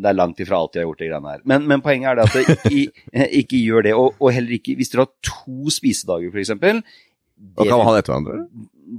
det 0.00 0.08
er 0.08 0.16
langt 0.16 0.38
ifra 0.40 0.62
alt 0.62 0.76
jeg 0.76 0.82
har 0.82 0.88
gjort, 0.88 1.00
det 1.02 1.08
greiene 1.10 1.34
her. 1.34 1.42
Men, 1.48 1.66
men 1.68 1.84
poenget 1.84 2.12
er 2.12 2.18
det 2.18 2.24
at 2.24 2.36
det 2.38 2.56
ikke, 2.56 3.26
ikke 3.42 3.60
gjør 3.60 3.88
det, 3.88 3.96
og, 3.98 4.16
og 4.16 4.32
heller 4.32 4.56
ikke 4.56 4.76
hvis 4.78 4.92
dere 4.94 5.04
har 5.04 5.12
to 5.28 5.74
spisedager, 5.74 6.32
eksempel. 6.42 6.80
Da 7.36 7.66
kan 7.66 7.76
man 7.76 7.88
ha 7.90 7.96
det 7.96 8.04
etter 8.04 8.14
hverandre. 8.14 8.38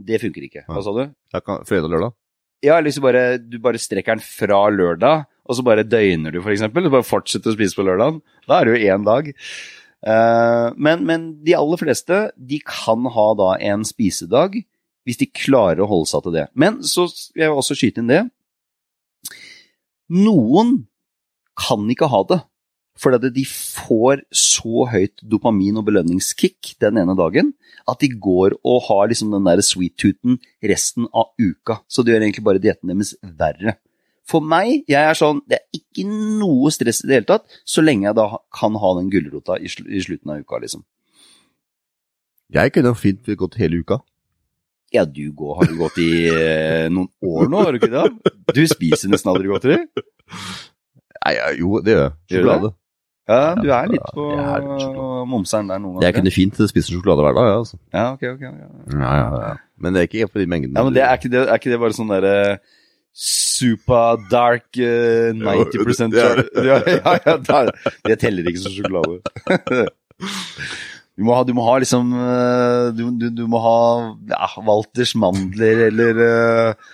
det 0.10 0.20
funker 0.22 0.46
ikke. 0.46 0.66
Hva 0.68 0.84
sa 0.86 0.94
du? 0.94 1.06
Kan, 1.40 1.64
fredag 1.66 1.90
og 1.90 1.96
lørdag. 1.96 2.18
Ja, 2.64 2.78
eller 2.78 2.96
du 2.96 3.04
bare, 3.04 3.24
du 3.42 3.58
bare 3.64 3.82
strekker 3.82 4.20
den 4.20 4.24
fra 4.24 4.62
lørdag, 4.72 5.26
og 5.44 5.58
så 5.58 5.66
bare 5.66 5.84
døgner 5.84 6.32
du, 6.32 6.40
eksempel. 6.54 6.86
Du 6.86 6.94
bare 6.94 7.08
fortsetter 7.08 7.52
å 7.52 7.56
spise 7.58 7.76
på 7.76 7.86
lørdagen. 7.88 8.22
Da 8.48 8.60
er 8.60 8.70
det 8.70 8.76
jo 8.76 8.94
én 8.94 9.08
dag. 9.08 9.32
Eh, 10.04 10.68
men, 10.76 11.04
men 11.08 11.26
de 11.44 11.58
aller 11.58 11.82
fleste, 11.82 12.22
de 12.38 12.62
kan 12.68 13.10
ha 13.16 13.28
da 13.40 13.50
en 13.72 13.84
spisedag, 13.88 14.62
hvis 15.08 15.20
de 15.20 15.28
klarer 15.28 15.84
å 15.84 15.90
holde 15.90 16.10
seg 16.12 16.24
til 16.26 16.36
det. 16.38 16.48
Men 16.56 16.82
så 16.88 17.08
vil 17.08 17.46
jeg 17.46 17.54
også 17.54 17.78
skyte 17.78 18.04
inn 18.04 18.12
det. 18.12 18.24
Noen 20.14 20.84
kan 21.60 21.86
ikke 21.92 22.12
ha 22.12 22.24
det. 22.30 22.42
For 23.00 23.18
de 23.18 23.44
får 23.50 24.22
så 24.38 24.86
høyt 24.92 25.24
dopamin- 25.26 25.80
og 25.82 25.88
belønningskick 25.88 26.76
den 26.84 27.00
ene 27.02 27.16
dagen 27.18 27.56
at 27.90 28.04
de 28.04 28.12
går 28.22 28.54
og 28.62 28.86
har 28.88 29.10
liksom 29.10 29.34
den 29.34 29.48
der 29.48 29.64
sweet-tooten 29.66 30.38
resten 30.62 31.08
av 31.10 31.34
uka. 31.42 31.82
Så 31.90 32.04
det 32.04 32.14
gjør 32.14 32.28
egentlig 32.28 32.46
bare 32.46 32.62
dietten 32.62 32.94
deres 32.94 33.16
verre. 33.24 33.80
For 34.30 34.46
meg, 34.46 34.86
jeg 34.88 35.02
er 35.02 35.18
sånn, 35.20 35.42
det 35.50 35.58
er 35.58 35.82
ikke 35.82 36.06
noe 36.08 36.72
stress 36.72 37.02
i 37.04 37.10
det 37.10 37.18
hele 37.18 37.28
tatt, 37.34 37.58
så 37.68 37.84
lenge 37.84 38.08
jeg 38.08 38.16
da 38.16 38.30
kan 38.56 38.78
ha 38.80 38.94
den 39.00 39.10
gulrota 39.12 39.58
i 39.60 39.68
slutten 39.68 40.32
av 40.32 40.46
uka, 40.46 40.62
liksom. 40.64 40.86
Jeg 42.54 42.72
kunne 42.76 42.94
fint 42.96 43.28
gått 43.40 43.58
hele 43.60 43.82
uka. 43.82 44.00
Ja, 44.94 45.06
du 45.10 45.32
går, 45.34 45.56
har 45.58 45.70
du 45.72 45.74
gått 45.80 45.98
i 46.04 46.12
eh, 46.30 46.86
noen 46.94 47.10
år 47.26 47.50
nå, 47.50 47.64
har 47.66 47.74
du 47.74 47.80
ikke 47.82 47.90
det? 47.90 48.34
Du 48.54 48.62
spiser 48.70 49.10
nesten 49.10 49.32
aldri 49.32 49.50
godteri. 49.50 49.80
Nei, 51.24 51.34
ja, 51.34 51.50
jo, 51.58 51.80
det 51.82 51.96
gjør 51.96 52.04
jeg. 52.04 52.16
Sjokolade. 52.30 52.74
Ja, 53.32 53.40
du 53.56 53.70
er 53.72 53.88
litt 53.88 54.08
på 54.12 54.24
Jeg 54.36 54.44
er 54.44 55.28
momseren 55.32 55.70
der 55.72 55.80
noen 55.80 56.02
Jeg 56.04 56.12
ganger. 56.12 56.18
kunne 56.20 56.34
fint 56.36 56.58
spise 56.70 56.92
sjokolade 56.92 57.24
hver 57.24 57.38
dag, 57.38 57.50
ja, 57.50 57.58
altså. 57.62 57.80
Ja, 57.96 58.06
ok, 58.12 58.24
ok. 58.34 58.44
ok. 58.52 58.96
Ja, 59.00 59.12
ja, 59.18 59.28
ja. 59.48 59.52
Men 59.80 59.96
det 59.96 60.02
er 60.02 60.10
ikke 60.10 60.30
for 60.30 60.44
de 60.44 60.48
mengdene. 60.52 60.76
Ja, 60.78 60.84
men 60.84 60.98
det, 60.98 61.04
er, 61.08 61.18
ikke 61.18 61.32
det, 61.32 61.44
er 61.48 61.62
ikke 61.62 61.72
det 61.74 61.80
bare 61.86 61.98
sånn 61.98 62.12
derre 62.12 62.38
super 63.14 64.22
dark 64.30 64.68
uh, 64.78 65.34
90 65.38 66.18
er 66.18 66.42
det. 66.42 66.48
ja, 66.70 66.80
ja, 66.86 67.18
ja, 67.24 67.38
det, 67.48 67.94
det 68.10 68.20
teller 68.22 68.50
ikke 68.52 68.66
som 68.66 68.76
sjokolade. 68.76 69.88
Du 71.14 71.26
må 71.28 71.36
ha, 71.38 71.44
du 71.46 71.54
må 71.54 71.66
ha 71.68 71.78
liksom 71.82 72.10
eh, 72.18 72.88
du, 72.98 73.04
du, 73.22 73.28
du 73.38 73.44
må 73.50 73.62
ha 73.62 73.78
ja, 74.32 74.48
Walters 74.66 75.14
mandler 75.20 75.86
eller 75.92 76.22
uh, 76.24 76.92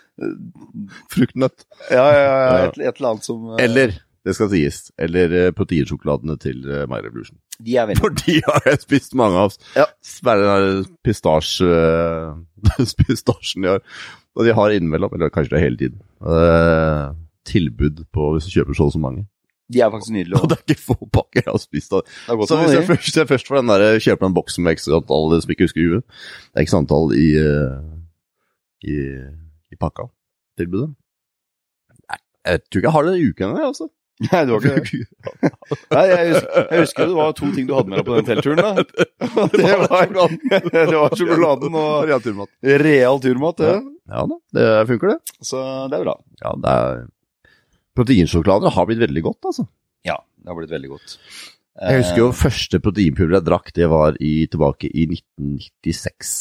Fruktnøtt. 1.14 1.64
Ja, 1.88 2.04
ja, 2.04 2.26
ja, 2.26 2.58
et, 2.66 2.82
et 2.82 3.00
eller 3.00 3.14
annet 3.14 3.30
som 3.30 3.46
uh, 3.54 3.56
Eller, 3.64 3.96
det 4.28 4.36
skal 4.36 4.52
sies, 4.52 4.82
eller 5.00 5.54
proteinsjokoladene 5.56 6.36
til 6.44 6.60
uh, 6.68 6.84
My 6.92 7.00
Revolution. 7.06 7.40
De 7.64 7.80
er 7.80 7.88
veldig 7.88 8.04
For 8.04 8.20
de 8.26 8.36
har 8.44 8.68
jeg 8.68 8.84
spist 8.84 9.16
mange 9.20 9.48
av. 9.48 9.56
Ja. 9.80 9.88
Bare 10.28 10.44
den 10.44 10.52
der 10.52 10.94
pistasje, 11.08 11.72
pistasjen 13.06 13.64
de 13.64 13.74
har. 13.78 13.84
Og 14.36 14.46
de 14.48 14.56
har 14.56 14.76
innimellom, 14.76 15.16
eller 15.16 15.32
kanskje 15.32 15.56
det 15.56 15.62
er 15.62 15.68
hele 15.70 15.80
tiden, 15.80 16.04
uh, 16.28 17.16
tilbud 17.48 18.04
på 18.12 18.34
hvis 18.36 18.48
du 18.48 18.60
kjøper 18.60 18.76
så 18.76 18.92
og 18.92 18.96
så 18.96 19.02
mange. 19.08 19.30
De 19.70 19.82
er 19.86 19.92
faktisk 19.94 20.14
nydelige. 20.16 20.40
Og 20.42 20.50
det 20.50 20.58
er 20.58 20.64
ikke 20.66 20.82
få 20.82 20.96
pakker 21.14 21.44
jeg 21.44 21.52
har 21.52 21.62
spist 21.62 21.94
av. 21.94 22.02
Det 22.26 22.48
Så 22.50 22.58
hvis 22.58 22.74
jeg 22.74 22.88
først, 22.88 23.04
hvis 23.06 23.18
jeg 23.22 23.30
først 23.30 23.52
får 23.52 23.60
den 23.62 23.70
der, 23.74 24.00
kjøper 24.02 24.26
den 24.26 24.38
boksen 24.38 24.66
med 24.66 24.80
x 24.80 24.88
antall 24.90 25.36
som 25.44 25.54
ikke 25.54 25.68
husker 25.68 25.86
huet, 25.86 26.18
det 26.50 26.64
er 26.64 26.66
x 26.66 26.74
antall 26.80 27.14
i, 27.14 27.28
eh, 27.38 27.78
i, 28.90 28.98
i 29.70 29.78
pakka, 29.80 30.08
tilbudet. 30.58 30.90
Nei, 32.10 32.20
Jeg 32.50 32.64
tror 32.66 32.82
ikke 32.82 32.88
jeg 32.90 32.96
har 32.98 33.10
det 33.10 33.16
i 33.20 33.30
uken 33.30 33.50
engang, 33.52 33.70
altså. 33.70 33.90
Nei, 34.26 34.40
det 34.44 34.52
var 34.52 34.66
ikke 34.66 34.74
det. 34.76 35.52
Nei, 35.96 36.02
jeg, 36.10 36.24
husker, 36.34 36.66
jeg 36.74 36.82
husker 36.84 37.06
det 37.08 37.16
var 37.22 37.38
to 37.38 37.52
ting 37.56 37.70
du 37.70 37.76
hadde 37.78 37.94
med 37.94 38.02
deg 38.02 38.08
på 38.10 38.18
den 38.18 38.28
teltturen. 38.28 38.60
da. 38.60 38.74
Det 39.60 39.76
var, 39.86 40.10
det 40.74 40.98
var 40.98 41.14
sjokoladen 41.16 41.78
og 41.80 42.10
real 42.10 42.22
turmat. 42.26 42.50
real 42.84 43.22
turmat. 43.24 43.62
Det. 43.62 43.78
Ja 44.10 44.26
da, 44.28 44.38
det 44.58 44.66
funker 44.90 45.14
det. 45.14 45.18
Så 45.46 45.62
det 45.92 46.00
er 46.00 46.04
bra. 46.10 46.16
Ja, 46.42 46.52
det 46.66 46.74
er 46.74 47.02
Proteinsjokolader 48.00 48.76
har 48.76 48.88
blitt 48.88 49.02
veldig 49.04 49.24
godt, 49.26 49.50
altså. 49.52 49.68
Ja, 50.08 50.16
det 50.40 50.52
har 50.52 50.58
blitt 50.60 50.72
veldig 50.72 50.94
godt. 50.94 51.18
Jeg 51.80 52.02
husker 52.02 52.20
jo 52.20 52.32
første 52.36 52.80
proteinpulver 52.84 53.38
jeg 53.38 53.48
drakk, 53.48 53.70
det 53.76 53.88
var 53.92 54.18
i, 54.24 54.34
tilbake 54.52 54.90
i 54.90 55.06
1996. 55.08 56.34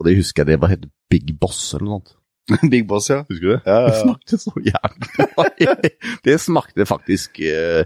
Og 0.00 0.08
det 0.08 0.18
husker 0.18 0.42
jeg 0.42 0.52
det 0.52 0.58
var 0.64 0.72
het 0.74 0.84
Big 1.12 1.32
Boss 1.40 1.60
eller 1.76 1.86
noe 1.86 2.00
sånt. 2.00 2.16
Eh, 2.50 2.66
Big 2.72 2.88
Boss, 2.90 3.08
ja. 3.12 3.22
Husker 3.28 3.46
du 3.46 3.52
det? 3.54 3.60
Ja, 3.66 3.78
ja, 3.80 3.88
Det 3.88 4.00
smakte 4.02 4.40
så 4.42 4.52
jævlig. 4.66 5.92
det 6.26 6.36
smakte 6.42 6.88
faktisk 6.88 7.40
eh, 7.46 7.84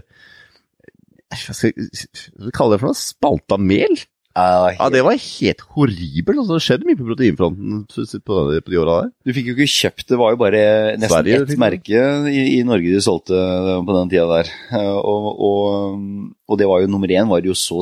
Hva 1.27 1.39
hva 1.43 1.57
skal 1.59 1.73
jeg 1.75 2.55
kalle 2.55 2.75
det 2.75 2.81
for 2.81 2.89
noe? 2.89 2.97
Spalta 2.97 3.59
mel? 3.61 3.99
Ja, 4.77 4.87
det 4.93 5.01
var 5.05 5.15
helt 5.17 5.61
horribelt. 5.73 6.37
Altså, 6.43 6.53
det 6.57 6.63
skjedde 6.65 6.85
mye 6.87 6.99
på 6.99 7.07
proteinfronten 7.07 7.79
på, 7.89 8.37
de, 8.51 8.59
på 8.61 8.73
de 8.73 8.79
åra 8.81 8.97
der. 9.01 9.09
Du 9.25 9.33
fikk 9.33 9.47
jo 9.49 9.55
ikke 9.57 9.69
kjøpt 9.73 10.05
det, 10.11 10.19
var 10.21 10.29
jo 10.35 10.39
bare 10.43 10.61
nesten 10.99 11.13
Sverige, 11.15 11.39
ett 11.47 11.61
merke 11.63 12.03
i, 12.29 12.39
i 12.57 12.63
Norge 12.67 12.93
de 12.93 13.01
solgte 13.01 13.37
på 13.87 13.95
den 13.97 14.11
tida 14.13 14.27
der. 14.29 14.47
Eh, 14.77 14.93
Og, 14.97 15.27
og, 15.47 15.97
og 16.47 16.59
det 16.61 16.67
var 16.69 16.83
jo 16.83 16.91
nummer 16.91 17.09
én 17.11 17.29
var 17.29 17.41
det 17.41 17.49
jo 17.51 17.57
så 17.57 17.79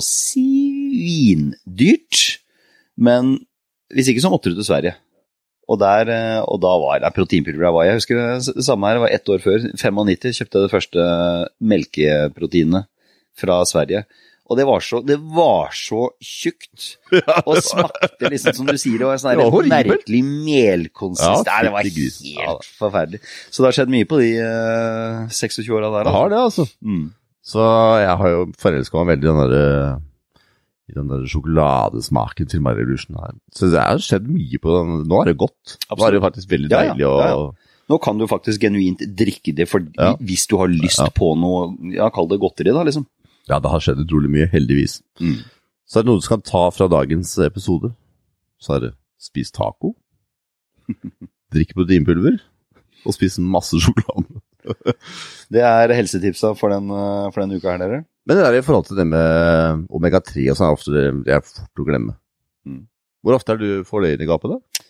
svindyrt. 1.06 2.22
Men 2.96 3.36
hvis 3.94 4.08
ikke 4.12 4.24
så 4.24 4.32
måtte 4.32 4.50
du 4.52 4.56
til 4.60 4.68
Sverige. 4.68 4.96
Og, 5.66 5.80
der, 5.82 6.10
eh, 6.14 6.42
og 6.46 6.60
da 6.62 6.72
var 6.78 7.00
det 7.02 7.14
proteinpulver 7.16 7.72
var 7.74 7.84
jeg. 7.88 7.96
Jeg 7.96 8.00
husker 8.04 8.16
det 8.22 8.66
samme 8.68 8.88
her, 8.88 9.00
det 9.00 9.06
var 9.08 9.16
ett 9.16 9.32
år 9.34 9.42
før. 9.42 9.60
95 9.74 10.38
kjøpte 10.40 10.60
jeg 10.60 10.68
det 10.68 10.74
første 10.76 11.00
melkeproteinet 11.74 12.86
fra 13.36 13.60
Sverige. 13.68 14.06
Og 14.46 14.58
det 14.60 14.66
var 14.70 14.84
så, 14.86 15.00
det 15.02 15.16
var 15.34 15.72
så 15.74 16.04
tjukt. 16.22 16.98
Og 17.50 17.58
smakte 17.66 18.30
liksom, 18.30 18.54
som 18.60 18.68
du 18.70 18.78
sier, 18.78 19.00
det 19.02 19.08
var 19.10 19.18
en 19.18 19.24
sånn 19.24 19.70
merkelig 19.72 20.22
melkonsistens. 20.22 21.48
Ja, 21.50 21.62
det 21.66 21.72
var 21.74 21.88
helt. 21.88 22.20
Ja, 22.30 22.54
forferdelig. 22.78 23.22
Så 23.50 23.64
det 23.64 23.72
har 23.72 23.78
skjedd 23.80 23.94
mye 23.96 24.10
på 24.10 24.20
de 24.22 24.30
uh, 24.46 25.26
26 25.34 25.72
åra 25.74 25.90
der. 25.96 26.06
Det 26.10 26.14
har 26.18 26.30
det, 26.36 26.42
altså. 26.52 26.68
Mm. 26.86 27.08
Så 27.46 27.66
jeg 28.02 28.16
har 28.22 28.30
jo 28.36 28.46
forelska 28.62 29.02
meg 29.02 29.12
veldig 29.16 29.26
i 29.26 29.32
den 29.34 29.42
der, 29.56 29.98
i 30.90 30.96
den 31.00 31.10
der 31.10 31.26
sjokoladesmaken 31.34 32.50
til 32.54 32.62
My 32.66 32.74
Revolution. 32.78 33.18
her. 33.22 33.34
Så 33.54 33.70
det 33.74 33.82
har 33.82 34.02
skjedd 34.02 34.30
mye 34.30 34.62
på 34.62 34.78
den. 34.78 34.96
Nå 35.10 35.22
er 35.24 35.32
det 35.32 35.40
godt. 35.42 35.78
Nå 35.90 36.06
er 36.06 36.18
det 36.18 36.24
faktisk 36.26 36.54
veldig 36.54 36.72
deilig 36.74 37.10
å. 37.10 37.18
Nå 37.86 38.00
kan 38.02 38.18
du 38.18 38.26
faktisk 38.30 38.64
genuint 38.66 39.02
drikke 39.14 39.54
det 39.58 39.68
for, 39.70 39.82
Ja. 39.94 40.16
hvis 40.18 40.48
du 40.50 40.56
har 40.58 40.70
lyst 40.74 40.98
Ja. 41.02 41.10
på 41.14 41.36
noe, 41.38 41.68
ja, 41.94 42.10
kall 42.10 42.28
det 42.32 42.40
godteri 42.42 42.74
da, 42.74 42.82
liksom. 42.82 43.06
Ja, 43.50 43.60
det 43.62 43.70
har 43.70 43.84
skjedd 43.84 44.02
utrolig 44.02 44.32
mye, 44.34 44.48
heldigvis. 44.50 45.00
Mm. 45.22 45.44
Så 45.86 46.00
er 46.00 46.06
det 46.06 46.10
noe 46.10 46.22
du 46.22 46.26
skal 46.26 46.42
ta 46.46 46.64
fra 46.74 46.88
dagens 46.90 47.36
episode. 47.46 47.92
Så 48.62 48.78
er 48.78 48.88
det 48.88 48.92
spis 49.22 49.54
taco, 49.54 49.94
drikk 51.54 51.76
proteinpulver 51.78 52.40
og 53.06 53.14
spis 53.16 53.38
masse 53.42 53.78
sjokolade. 53.82 54.42
Det 55.54 55.62
er 55.62 55.94
helsetipsa 55.94 56.56
for 56.58 56.74
den, 56.74 56.90
eh, 56.90 57.28
for 57.30 57.44
den 57.44 57.54
uka 57.54 57.76
her, 57.76 57.82
dere. 57.84 58.00
Men 58.26 58.40
det 58.40 58.46
der 58.48 58.56
i 58.58 58.64
forhold 58.66 58.88
til 58.88 58.98
det 58.98 59.06
med 59.06 59.84
omega-3 59.94 60.48
og 60.50 60.58
sånn, 60.58 60.72
er 60.72 60.78
ofte 60.80 60.94
det, 60.96 61.04
det 61.28 61.36
er 61.36 61.44
fort 61.46 61.84
å 61.84 61.86
glemme. 61.86 62.16
Mm. 62.66 62.80
Hvor 63.22 63.38
ofte 63.38 63.54
er 63.54 63.62
du 63.62 63.86
får 63.86 64.02
det 64.02 64.10
inn 64.16 64.24
i 64.26 64.30
gapet, 64.30 64.56
da? 64.56 64.82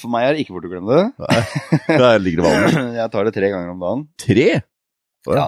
For 0.00 0.12
meg 0.12 0.24
er 0.24 0.32
det 0.32 0.46
ikke 0.46 0.56
fort 0.56 0.66
å 0.68 0.70
glemme 0.72 0.96
det. 0.96 1.04
Nei, 1.20 1.98
Der 2.00 2.22
ligger 2.24 2.42
det 2.42 2.54
vanlig. 2.54 2.80
Jeg 3.02 3.12
tar 3.12 3.28
det 3.28 3.34
tre 3.36 3.52
ganger 3.52 3.74
om 3.74 3.84
dagen. 3.84 4.06
Tre? 4.24 4.48
Ja. 5.36 5.46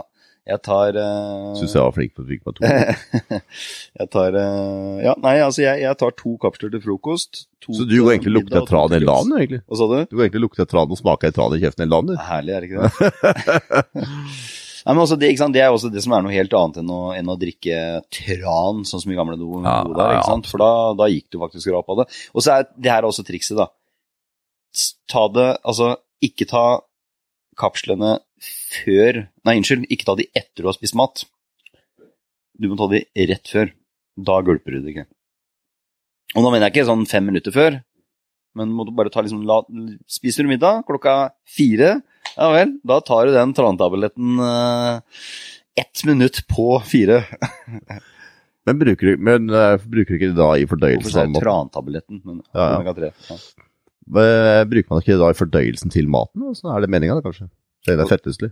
Jeg 0.49 0.63
tar 0.65 0.97
uh, 0.97 1.53
Syns 1.59 1.75
jeg 1.77 1.85
var 1.85 1.93
flink 1.93 2.15
på 2.17 2.23
å 2.25 2.29
trykke 2.29 2.49
meg 2.49 2.57
to. 2.57 3.41
jeg 4.01 4.11
tar 4.15 4.37
uh, 4.39 5.01
Ja, 5.05 5.13
nei, 5.21 5.35
altså 5.45 5.65
jeg, 5.65 5.83
jeg 5.85 5.99
tar 6.01 6.15
to 6.17 6.37
kapsler 6.41 6.73
til 6.73 6.81
frokost. 6.85 7.43
Så 7.69 7.85
du 7.85 7.99
går 7.99 8.15
egentlig 8.15 8.47
av 8.57 8.69
tran 8.71 8.95
hele 8.97 9.11
dagen, 9.11 9.35
egentlig? 9.37 9.61
Hva 9.69 9.81
sa 9.81 9.89
du? 9.91 9.99
Du 10.09 10.17
går 10.17 10.25
egentlig 10.25 10.41
og 10.41 10.47
lukter 10.47 10.71
tran 10.71 10.95
og 10.95 11.01
smaker 11.01 11.35
tran 11.37 11.57
i 11.57 11.61
kjeften 11.61 11.85
hele 11.85 11.99
dagen, 11.99 12.15
du. 12.15 12.23
Herlig, 12.31 12.55
er 12.57 12.65
det 12.65 12.71
ikke 12.71 12.89
det? 12.89 14.07
Nei, 14.89 14.95
men 14.95 15.03
også 15.03 15.19
det, 15.21 15.29
ikke 15.35 15.43
sant? 15.43 15.53
det 15.53 15.61
er 15.61 15.75
også 15.75 15.91
det 15.93 16.01
som 16.01 16.15
er 16.17 16.23
noe 16.25 16.33
helt 16.33 16.55
annet 16.57 16.79
enn 16.81 16.93
å, 16.95 17.01
enn 17.13 17.29
å 17.29 17.37
drikke 17.37 17.81
tran, 18.15 18.87
sånn 18.89 19.03
som 19.03 19.13
i 19.13 19.19
gamle 19.19 19.37
do. 19.37 19.51
Ja, 19.61 19.83
do 19.85 19.93
der, 19.93 20.15
ikke 20.17 20.31
sant? 20.31 20.49
For 20.49 20.63
da, 20.63 20.71
da 20.97 21.11
gikk 21.13 21.27
du 21.35 21.43
faktisk 21.43 21.75
rap 21.75 21.93
av 21.93 22.01
det. 22.01 22.07
Og 22.33 22.47
så 22.47 22.55
er 22.55 22.71
det 22.73 22.95
her 22.95 23.05
også 23.05 23.27
trikset, 23.29 23.59
da. 23.59 23.69
Ta 25.13 25.27
det, 25.35 25.51
altså 25.61 25.93
ikke 26.25 26.49
ta 26.49 26.65
kapslene 27.59 28.17
før 28.43 29.25
Nei, 29.47 29.57
unnskyld, 29.59 29.87
ikke 29.93 30.07
ta 30.09 30.15
de 30.19 30.27
etter 30.37 30.63
du 30.65 30.69
har 30.71 30.77
spist 30.77 30.97
mat. 30.99 31.25
Du 32.59 32.69
må 32.71 32.77
ta 32.79 32.89
de 32.91 33.05
rett 33.31 33.51
før. 33.53 33.71
Da 34.19 34.41
gulper 34.47 34.75
du 34.77 34.81
det 34.83 34.93
ikke. 34.95 35.07
Og 36.37 36.45
nå 36.45 36.51
mener 36.53 36.67
jeg 36.69 36.75
ikke 36.77 36.89
sånn 36.91 37.07
fem 37.09 37.25
minutter 37.31 37.55
før, 37.55 37.79
men 38.59 38.73
må 38.75 38.85
du 38.85 38.91
bare 38.97 39.13
ta 39.15 39.23
liksom 39.25 39.45
la, 39.49 39.61
Spiser 40.11 40.45
du 40.45 40.51
middag 40.51 40.83
klokka 40.89 41.15
fire, 41.49 41.95
ja 42.35 42.49
vel, 42.53 42.75
da 42.87 42.99
tar 43.07 43.29
du 43.31 43.33
den 43.37 43.55
trantabletten 43.57 44.43
eh, 44.45 45.23
ett 45.81 46.03
minutt 46.09 46.43
på 46.51 46.67
fire. 46.85 47.23
Men 48.69 48.77
bruker 48.77 49.07
du, 49.15 49.21
men, 49.25 49.47
uh, 49.49 49.79
bruker 49.81 50.13
du 50.13 50.17
ikke 50.19 50.27
det 50.35 50.37
da 50.37 50.49
i 50.61 50.67
Hvorfor 50.67 50.75
fordøyelsen? 50.77 51.13
sier 51.15 51.31
av 51.31 51.41
trantabletten? 51.41 52.19
Men 52.21 52.43
Ja, 52.53 52.67
ja. 52.67 52.75
omega-3. 52.83 53.09
Ja. 53.31 53.37
Eh, 54.21 54.65
Bruker 54.69 54.91
man 54.93 55.01
ikke 55.01 55.15
det 55.15 55.21
da 55.23 55.31
i 55.33 55.37
fordøyelsen 55.39 55.95
til 55.95 56.11
maten? 56.13 56.45
Så 56.59 56.69
er 56.75 56.85
det 56.85 56.91
meninga, 56.93 57.17
kanskje? 57.25 57.47
Det 57.87 57.99
er 57.99 58.07
fetteslig. 58.11 58.51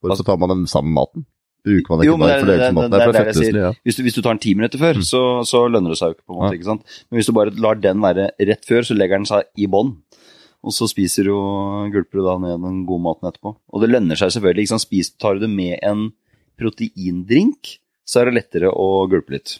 Hvorfor 0.00 0.24
tar 0.24 0.38
man 0.40 0.48
den 0.54 0.66
sammen 0.66 0.94
maten? 0.96 1.26
Bruker 1.60 1.92
man 1.92 2.00
ikke 2.00 2.08
Jo, 2.08 2.16
men 2.16 2.28
det, 2.28 2.34
det- 2.34 2.40
fordøyelsen 2.40 2.74
det- 2.74 2.90
det- 2.90 2.90
Det 2.90 3.34
for 3.36 3.40
det 3.52 3.60
ja. 3.60 3.72
Hvis, 3.84 3.96
du, 3.96 4.02
hvis 4.02 4.14
du 4.14 4.22
tar 4.22 4.32
den 4.32 4.38
ti 4.40 4.54
minutter 4.54 4.78
før, 4.80 4.94
så, 5.04 5.20
så 5.44 5.68
lønner 5.68 5.90
det 5.92 5.98
seg 6.00 6.08
jo 6.08 6.14
ikke, 6.16 6.24
på 6.26 6.32
en 6.32 6.38
måte. 6.38 6.46
Mm. 6.46 6.52
Ja. 6.52 6.58
ikke 6.58 6.70
sant? 6.70 6.82
Men 7.10 7.16
hvis 7.20 7.26
du 7.26 7.32
bare 7.36 7.50
lar 7.60 7.74
den 7.74 8.00
være 8.00 8.30
rett 8.40 8.64
før, 8.64 8.80
så 8.88 8.96
legger 8.96 9.18
den 9.20 9.26
seg 9.28 9.44
i 9.60 9.66
bånn. 9.66 9.92
Og 10.64 10.72
så 10.72 10.88
spiser 10.88 11.24
du 11.24 11.34
og 11.36 11.92
gulper 11.92 12.20
du 12.20 12.24
da 12.24 12.38
ned 12.38 12.60
den 12.64 12.86
gode 12.88 13.02
maten 13.04 13.28
etterpå. 13.28 13.56
Og 13.72 13.80
det 13.80 13.90
lønner 13.90 14.16
seg 14.16 14.32
selvfølgelig. 14.32 14.64
ikke 14.64 14.72
sant? 14.74 14.86
Spis, 14.88 15.10
tar 15.20 15.34
du 15.36 15.40
det 15.40 15.50
med 15.52 15.78
en 15.82 16.12
proteindrink, 16.60 17.76
så 18.08 18.20
er 18.20 18.24
det 18.30 18.34
lettere 18.40 18.72
å 18.72 19.08
gulpe 19.08 19.30
litt. 19.36 19.58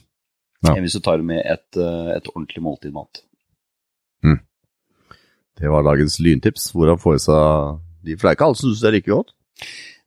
Ja. 0.65 0.75
Enn 0.75 0.85
hvis 0.85 0.97
du 0.97 1.01
tar 1.01 1.17
det 1.21 1.25
med 1.25 1.41
et, 1.45 1.77
eh, 1.77 2.17
et 2.17 2.27
ordentlig 2.35 2.63
måltid 2.65 2.93
mat. 2.93 3.23
Det 5.61 5.69
var 5.69 5.83
dagens 5.85 6.19
lyntips. 6.25 6.71
Hvordan 6.73 6.97
få 7.01 7.15
i 7.17 7.21
seg 7.21 7.81
de 8.05 8.17
For 8.17 8.27
det 8.27 8.31
er 8.33 8.39
ikke 8.39 8.49
alle 8.51 8.59
som 8.61 8.71
syns 8.71 8.83
det 8.83 8.89
er 8.91 8.97
like 8.99 9.11
godt. 9.13 9.33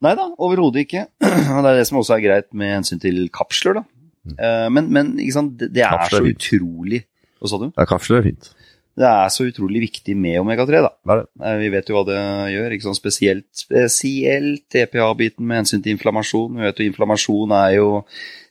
Nei 0.03 0.13
da, 0.19 0.25
overhodet 0.43 0.83
ikke. 0.83 1.05
Det 1.23 1.69
er 1.69 1.77
det 1.79 1.87
som 1.87 1.99
også 2.01 2.17
er 2.17 2.23
greit 2.25 2.49
med 2.57 2.73
hensyn 2.73 2.99
til 2.99 3.21
kapsler, 3.31 3.79
da. 3.79 3.83
Mm. 4.27 4.35
Eh, 4.39 4.67
Men, 4.75 4.89
men 4.95 5.13
det, 5.17 5.69
det 5.75 5.83
er 5.83 5.97
Kapsler 5.97 6.23
så 6.23 6.31
utrolig 6.31 7.01
Hva 7.39 7.49
sa 7.51 7.57
du? 7.59 7.65
Ja, 7.75 7.85
kapsler 7.87 8.21
er 8.21 8.27
fint. 8.29 8.49
Det 8.93 9.07
er 9.09 9.29
så 9.33 9.47
utrolig 9.49 9.79
viktig 9.87 10.13
med 10.13 10.37
omega-3, 10.43 10.81
da. 10.85 10.91
Eh, 11.41 11.55
Vi 11.63 11.69
vet 11.73 11.87
jo 11.89 11.95
hva 11.97 12.03
det 12.05 12.17
gjør, 12.53 12.75
ikke 12.75 12.85
sånn 12.85 12.97
spesielt, 12.97 13.47
spesielt 13.57 14.67
TPA-biten 14.69 15.41
med 15.49 15.63
hensyn 15.63 15.81
til 15.81 15.95
inflammasjon. 15.95 16.59
Vi 16.59 16.67
vet 16.67 16.81
jo 16.81 16.89
inflammasjon 16.91 17.55
er 17.63 17.75
jo 17.79 17.89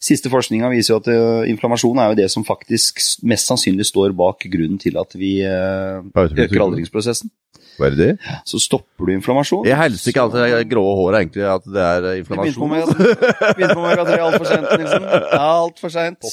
Siste 0.02 0.26
forskninga 0.26 0.66
viser 0.72 0.96
jo 0.96 0.98
at 0.98 1.08
eh, 1.12 1.50
inflammasjon 1.52 2.00
er 2.02 2.08
jo 2.10 2.16
det 2.18 2.24
som 2.32 2.42
faktisk 2.42 2.98
mest 3.22 3.46
sannsynlig 3.46 3.84
står 3.86 4.10
bak 4.18 4.42
grunnen 4.50 4.80
til 4.82 4.96
at 4.98 5.14
vi 5.14 5.36
eh, 5.46 6.02
øker 6.02 6.64
aldringsprosessen. 6.64 7.30
Hva 7.78 7.86
er 7.86 7.94
det? 7.96 8.08
Så 8.44 8.58
stopper 8.58 9.06
du 9.06 9.12
inflammasjon. 9.14 9.62
Jeg 9.70 9.78
helser 9.78 10.10
ikke 10.10 10.24
alt 10.24 10.34
det 10.34 10.64
grå 10.72 10.82
håret, 10.98 11.20
egentlig, 11.22 11.46
at 11.46 11.68
det 11.70 11.84
er 11.86 12.08
inflammasjon. 12.18 12.90
begynte 13.54 13.76
på 13.78 13.84
omega-3 13.84 14.18
altfor 14.26 14.50
sent, 14.50 14.66
Nilsen. 14.82 15.06
Altfor 15.52 15.94
seint. 15.94 16.32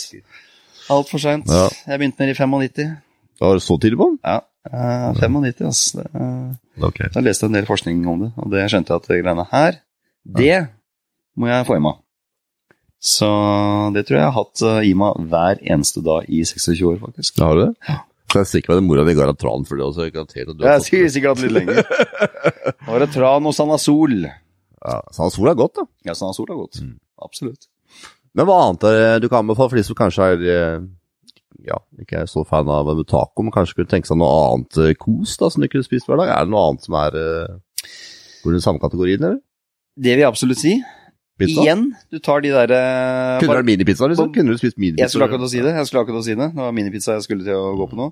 Altfor 0.90 1.22
seint. 1.22 1.54
Ja. 1.54 1.70
Jeg 1.94 2.02
begynte 2.02 2.26
med 2.26 2.34
det 2.34 2.36
i 2.36 2.42
95. 2.42 2.98
Det 3.40 3.48
var 3.48 3.60
så 3.64 3.78
tidlig 3.80 3.98
på 4.02 4.10
den? 4.12 4.20
Ja, 4.28 4.40
Eh, 4.70 5.14
95, 5.16 5.64
altså. 5.66 6.02
Det, 6.04 6.10
eh, 6.20 6.84
Ok. 6.86 6.98
jeg 7.16 7.24
leste 7.24 7.46
en 7.48 7.54
del 7.56 7.66
forskning 7.66 8.02
om 8.12 8.20
det, 8.26 8.28
og 8.38 8.52
det 8.52 8.66
skjønte 8.70 8.92
jeg 8.92 9.00
at 9.02 9.08
greiene 9.24 9.46
her, 9.54 9.78
det 10.28 10.58
må 11.40 11.48
jeg 11.48 11.66
få 11.66 11.78
i 11.78 11.80
meg. 11.86 11.96
Så 13.00 13.30
det 13.96 14.04
tror 14.06 14.18
jeg 14.18 14.26
jeg 14.26 14.28
har 14.34 14.36
hatt 14.36 14.62
eh, 14.68 14.90
i 14.90 14.94
meg 15.00 15.16
hver 15.32 15.62
eneste 15.64 16.04
dag 16.04 16.28
i 16.28 16.42
26 16.44 16.84
år, 16.90 17.00
faktisk. 17.00 17.38
Da 17.40 17.48
har 17.48 17.56
du 17.56 17.64
det? 17.70 17.96
Så 18.30 18.36
jeg 18.36 18.42
er 18.44 18.50
sikker 18.52 18.74
på 18.74 18.78
at 18.78 18.84
mora 18.86 19.06
di 19.08 19.16
ga 19.18 19.26
deg 19.32 19.40
tran 19.42 19.64
for 19.66 19.80
det 19.80 19.86
også. 19.88 20.10
garantert 20.14 20.52
at 20.52 20.58
du 20.60 20.66
har 20.68 20.76
Jeg 20.76 20.84
det. 20.92 21.12
sikkert 21.16 21.32
hatt 21.32 21.46
litt 21.48 21.56
lenger. 21.56 21.80
Nå 22.86 22.94
er 23.00 23.00
det 23.06 23.12
tran 23.16 23.48
og 23.50 23.56
Sanasol. 23.56 24.20
Ja, 24.28 25.00
Sanasol 25.16 25.50
er 25.50 25.56
godt, 25.64 25.80
da. 25.80 25.88
Ja, 26.06 26.14
Sanasol 26.20 26.52
er 26.52 26.60
godt. 26.60 26.82
Mm. 26.84 26.98
Absolutt. 27.24 27.66
Men 28.36 28.46
hva 28.46 28.60
annet 28.68 28.84
er 28.92 29.00
det 29.00 29.24
du 29.24 29.30
kan 29.32 29.42
anbefale 29.48 29.72
for 29.72 29.80
de 29.80 29.88
som 29.88 29.98
kanskje 29.98 30.28
er 30.36 30.46
eh, 30.54 30.80
ja, 31.66 31.80
ikke 32.00 32.24
er 32.24 32.30
så 32.30 32.44
fan 32.48 32.70
av 32.72 32.90
taco, 33.10 33.44
men 33.44 33.54
kanskje 33.56 33.80
kunne 33.80 33.92
tenke 33.92 34.10
seg 34.10 34.20
noe 34.22 34.32
annet 34.54 34.80
eh, 34.84 34.96
kos 35.00 35.36
da, 35.42 35.50
som 35.52 35.64
du 35.64 35.70
kunne 35.72 35.88
spist 35.88 36.10
hver 36.10 36.22
dag? 36.22 36.32
Er 36.36 36.48
det 36.48 36.54
noe 36.54 36.66
annet 36.70 36.86
som 36.86 36.98
er 37.00 37.20
eh, 37.20 37.58
Går 38.40 38.56
i 38.56 38.62
samme 38.64 38.80
kategorien, 38.80 39.20
eller? 39.20 39.42
Det 40.00 40.14
vil 40.14 40.22
jeg 40.24 40.30
absolutt 40.30 40.62
si. 40.62 40.78
Pizza? 41.40 41.64
Igjen, 41.64 41.86
du 42.12 42.20
tar 42.24 42.44
de 42.44 42.52
der 42.52 42.74
uh, 42.76 43.40
Kunne 43.40 43.54
det 43.54 43.60
vært 43.62 43.70
minipizza, 43.72 44.10
liksom? 44.12 44.32
Kunne 44.36 44.56
du 44.56 44.62
spist 44.62 44.76
minipizza? 44.78 45.06
Jeg 45.06 45.14
skulle 45.14 45.30
akkurat 45.30 45.48
å 45.48 45.52
si 45.52 45.62
det. 45.64 45.76
Jeg 45.78 45.90
skulle 45.90 46.06
akkurat 46.06 46.22
å 46.22 46.26
si 46.26 46.36
det. 46.36 46.50
Det 46.52 46.66
var 46.66 46.74
minipizza 46.76 47.16
jeg 47.16 47.28
skulle 47.28 47.48
til 47.48 47.56
å 47.56 47.76
gå 47.80 47.88
på 47.90 48.00
nå. 48.00 48.10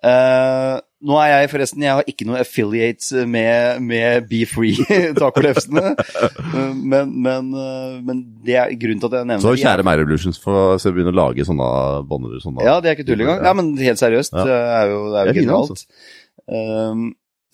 Uh, 0.00 0.78
nå 1.04 1.16
er 1.20 1.30
jeg 1.30 1.50
forresten 1.52 1.82
Jeg 1.84 1.96
har 1.98 2.06
ikke 2.08 2.26
noe 2.28 2.40
affiliate 2.40 3.24
med, 3.28 3.82
med 3.84 4.26
Be 4.30 4.42
Free 4.48 4.76
tacolefsene. 5.20 5.92
Eh, 5.92 6.72
men, 6.76 7.12
men, 7.24 7.50
eh, 7.56 7.94
men 8.04 8.22
det 8.44 8.56
er 8.60 8.74
grunnen 8.80 9.00
til 9.00 9.10
at 9.10 9.18
jeg 9.20 9.28
nevner 9.30 9.44
Så 9.44 9.54
kjære 9.60 9.84
meg 9.86 10.00
Revolutions, 10.02 10.40
for 10.40 10.80
så 10.80 10.92
begynne 10.92 11.14
å 11.14 11.18
lage 11.20 11.46
sånne 11.48 11.68
bånder 12.08 12.40
sånne. 12.42 12.64
Ja, 12.66 12.78
det 12.84 12.92
er 12.92 12.98
ikke 12.98 13.08
tull 13.08 13.24
engang. 13.24 13.40
Ja, 13.44 13.54
men 13.56 13.72
helt 13.80 14.00
seriøst. 14.00 14.36
Ja. 14.36 14.44
Det 14.48 14.58
er 14.60 14.92
jo, 14.92 15.00
det 15.12 15.22
er 15.22 15.30
jo 15.30 15.32
Det 15.32 15.34
er 15.34 15.40
fine, 15.40 15.60
altså. 15.60 16.08
Um, 16.50 17.06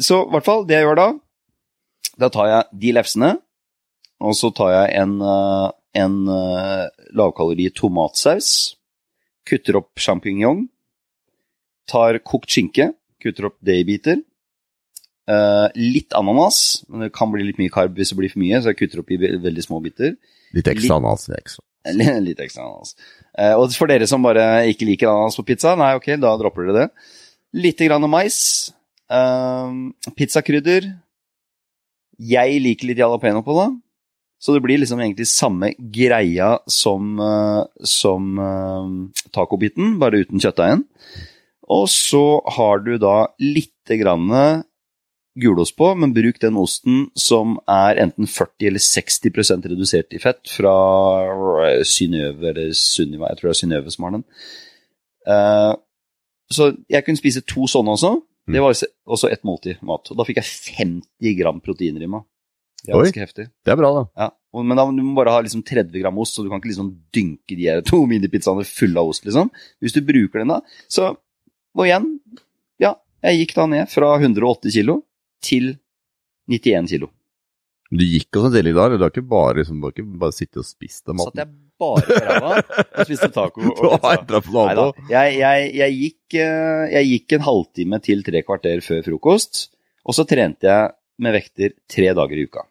så 0.03 0.21
i 0.25 0.35
hvert 0.35 0.47
fall, 0.47 0.67
det 0.69 0.77
jeg 0.77 0.85
gjør 0.87 0.97
da 0.99 1.07
Da 2.23 2.29
tar 2.33 2.49
jeg 2.49 2.81
de 2.83 2.93
lefsene, 2.97 3.31
og 4.23 4.37
så 4.37 4.51
tar 4.55 4.73
jeg 4.73 4.95
en, 5.03 5.19
uh, 5.21 5.69
en 5.97 6.17
uh, 6.31 6.87
lavkalori 7.17 7.69
tomatsaus. 7.77 8.51
Kutter 9.47 9.79
opp 9.83 10.01
sjampinjong. 10.01 10.65
Tar 11.91 12.21
kokt 12.25 12.51
skinke. 12.55 12.91
Kutter 13.23 13.51
opp 13.51 13.59
det 13.65 13.81
i 13.83 13.87
biter. 13.89 14.23
Uh, 15.27 15.67
litt 15.75 16.15
ananas, 16.15 16.85
men 16.87 17.07
det 17.07 17.15
kan 17.15 17.33
bli 17.33 17.49
litt 17.49 17.59
mye 17.59 17.73
karb 17.75 17.97
hvis 17.99 18.13
det 18.13 18.19
blir 18.21 18.31
for 18.31 18.39
mye, 18.39 18.61
så 18.63 18.71
jeg 18.71 18.79
kutter 18.79 19.03
opp 19.03 19.09
i 19.11 19.19
veldig 19.19 19.65
små 19.65 19.81
biter. 19.83 20.15
Litt 20.55 20.71
ekstra 20.71 21.01
ananas. 21.01 21.27
Ekstra. 21.35 21.65
Litt 22.27 22.41
ekstra 22.43 22.65
ananas. 22.65 22.95
Eh, 23.39 23.53
og 23.55 23.71
for 23.79 23.91
dere 23.91 24.07
som 24.11 24.23
bare 24.25 24.67
ikke 24.71 24.89
liker 24.89 25.11
ananas 25.11 25.39
på 25.39 25.45
pizza, 25.47 25.75
nei, 25.79 25.93
ok, 25.99 26.13
da 26.23 26.33
dropper 26.39 26.67
dere 26.67 26.87
det. 26.87 27.11
Litt 27.63 27.83
grann 27.87 28.07
mais. 28.11 28.39
Um, 29.07 29.93
pizzakrydder. 30.19 30.89
Jeg 32.19 32.63
liker 32.65 32.91
litt 32.91 33.03
jalapeno 33.03 33.43
på 33.47 33.55
det. 33.59 33.69
Så 34.39 34.53
det 34.53 34.63
blir 34.65 34.79
liksom 34.79 35.01
egentlig 35.01 35.27
samme 35.31 35.73
greia 35.79 36.59
som, 36.71 37.17
eh, 37.21 37.63
som 37.89 38.39
eh, 38.39 39.29
tacobiten, 39.35 39.97
bare 40.03 40.23
uten 40.25 40.43
kjøttdeigen. 40.43 40.85
Og 41.73 41.89
så 41.91 42.25
har 42.59 42.85
du 42.85 42.95
da 43.03 43.27
lite 43.43 43.97
grann 43.99 44.31
gulost 45.37 45.77
på, 45.77 45.89
men 45.99 46.15
bruk 46.17 46.39
den 46.41 46.57
osten 46.61 47.09
som 47.19 47.57
er 47.69 47.99
enten 48.01 48.29
40 48.31 48.71
eller 48.71 48.83
60% 48.83 49.67
redusert 49.73 50.15
i 50.17 50.21
fett 50.23 50.47
fra 50.49 50.77
Synnøve 51.85 52.53
eller 52.53 52.71
Sunniva, 52.77 53.33
jeg 53.33 53.41
tror 53.41 53.51
det 53.51 53.57
er 53.57 53.61
Synnøve 53.61 53.93
som 53.93 54.07
har 54.07 54.17
den. 54.17 54.25
Eh, 55.27 55.75
så 56.57 56.71
jeg 56.93 57.05
kunne 57.05 57.21
spise 57.21 57.45
to 57.45 57.67
sånne 57.71 57.97
også. 57.97 58.15
Det 58.47 58.63
var 58.63 58.77
også 59.11 59.29
ett 59.33 59.43
måltid 59.45 59.83
mat. 59.83 60.07
Og 60.13 60.19
da 60.19 60.25
fikk 60.27 60.39
jeg 60.39 60.51
50 60.79 61.39
gram 61.41 61.59
proteiner 61.65 62.05
i 62.07 62.11
meg. 62.11 62.23
Er 62.87 62.95
Oi. 62.95 63.07
ganske 63.09 63.23
heftig. 63.25 63.47
Det 63.65 63.73
er 63.73 63.79
bra, 63.81 63.89
da. 63.97 64.03
Ja. 64.23 64.31
og- 64.55 64.65
Men 64.65 64.77
da 64.77 64.85
du 64.87 65.03
må 65.03 65.15
bare 65.17 65.33
ha 65.35 65.41
liksom 65.43 65.63
30 65.65 66.01
gram 66.01 66.19
ost, 66.19 66.37
så 66.37 66.43
du 66.45 66.49
kan 66.51 66.61
ikke 66.61 66.71
liksom 66.73 66.93
dynke 67.13 67.57
de 67.57 67.65
her 67.67 67.81
to 67.83 68.07
minipizzaene 68.07 68.65
fulle 68.65 68.97
av 69.01 69.09
ost, 69.09 69.25
liksom. 69.27 69.51
Hvis 69.83 69.93
du 69.97 70.01
bruker 70.03 70.39
den 70.45 70.49
da. 70.49 70.61
Så, 70.89 71.17
og 71.75 71.85
igjen, 71.85 72.21
ja, 72.81 72.95
jeg 73.23 73.41
gikk 73.49 73.55
da 73.57 73.67
ned 73.67 73.89
fra 73.91 74.15
180 74.21 74.73
kilo 74.73 75.03
til 75.43 75.79
91 76.49 76.89
kilo. 76.89 77.11
Du 77.91 78.03
gikk 78.05 78.31
også 78.35 78.47
en 78.51 78.53
del 78.53 78.67
i 78.69 78.73
dag, 78.75 78.87
eller 78.91 78.99
du 78.99 79.05
har 79.05 79.11
ikke 79.15 79.29
bare, 79.29 79.55
liksom, 79.61 79.81
bare, 79.81 80.03
bare 80.19 80.33
sittet 80.35 80.59
og 80.59 80.65
spist 80.67 81.05
den 81.07 81.19
Satt 81.23 81.37
jeg 81.39 81.47
bare 81.79 82.03
på 82.03 82.19
ræva 82.27 82.53
og 82.99 83.07
spiste 83.07 83.29
taco 83.35 83.61
og 83.63 83.77
Du 83.77 83.89
har 84.07 84.23
pizza. 84.25 84.41
på. 84.75 84.87
Jeg, 85.11 85.37
jeg, 85.39 85.75
jeg, 85.77 85.93
gikk, 86.01 86.35
eh, 86.41 86.87
jeg 86.97 87.11
gikk 87.13 87.33
en 87.37 87.45
halvtime 87.47 88.01
til 88.03 88.23
tre 88.27 88.43
kvarter 88.43 88.81
før 88.83 89.05
frokost, 89.07 89.69
og 90.07 90.15
så 90.17 90.25
trente 90.27 90.67
jeg 90.67 90.91
med 91.23 91.37
vekter 91.37 91.73
tre 91.91 92.11
dager 92.17 92.37
i 92.41 92.47
uka. 92.49 92.67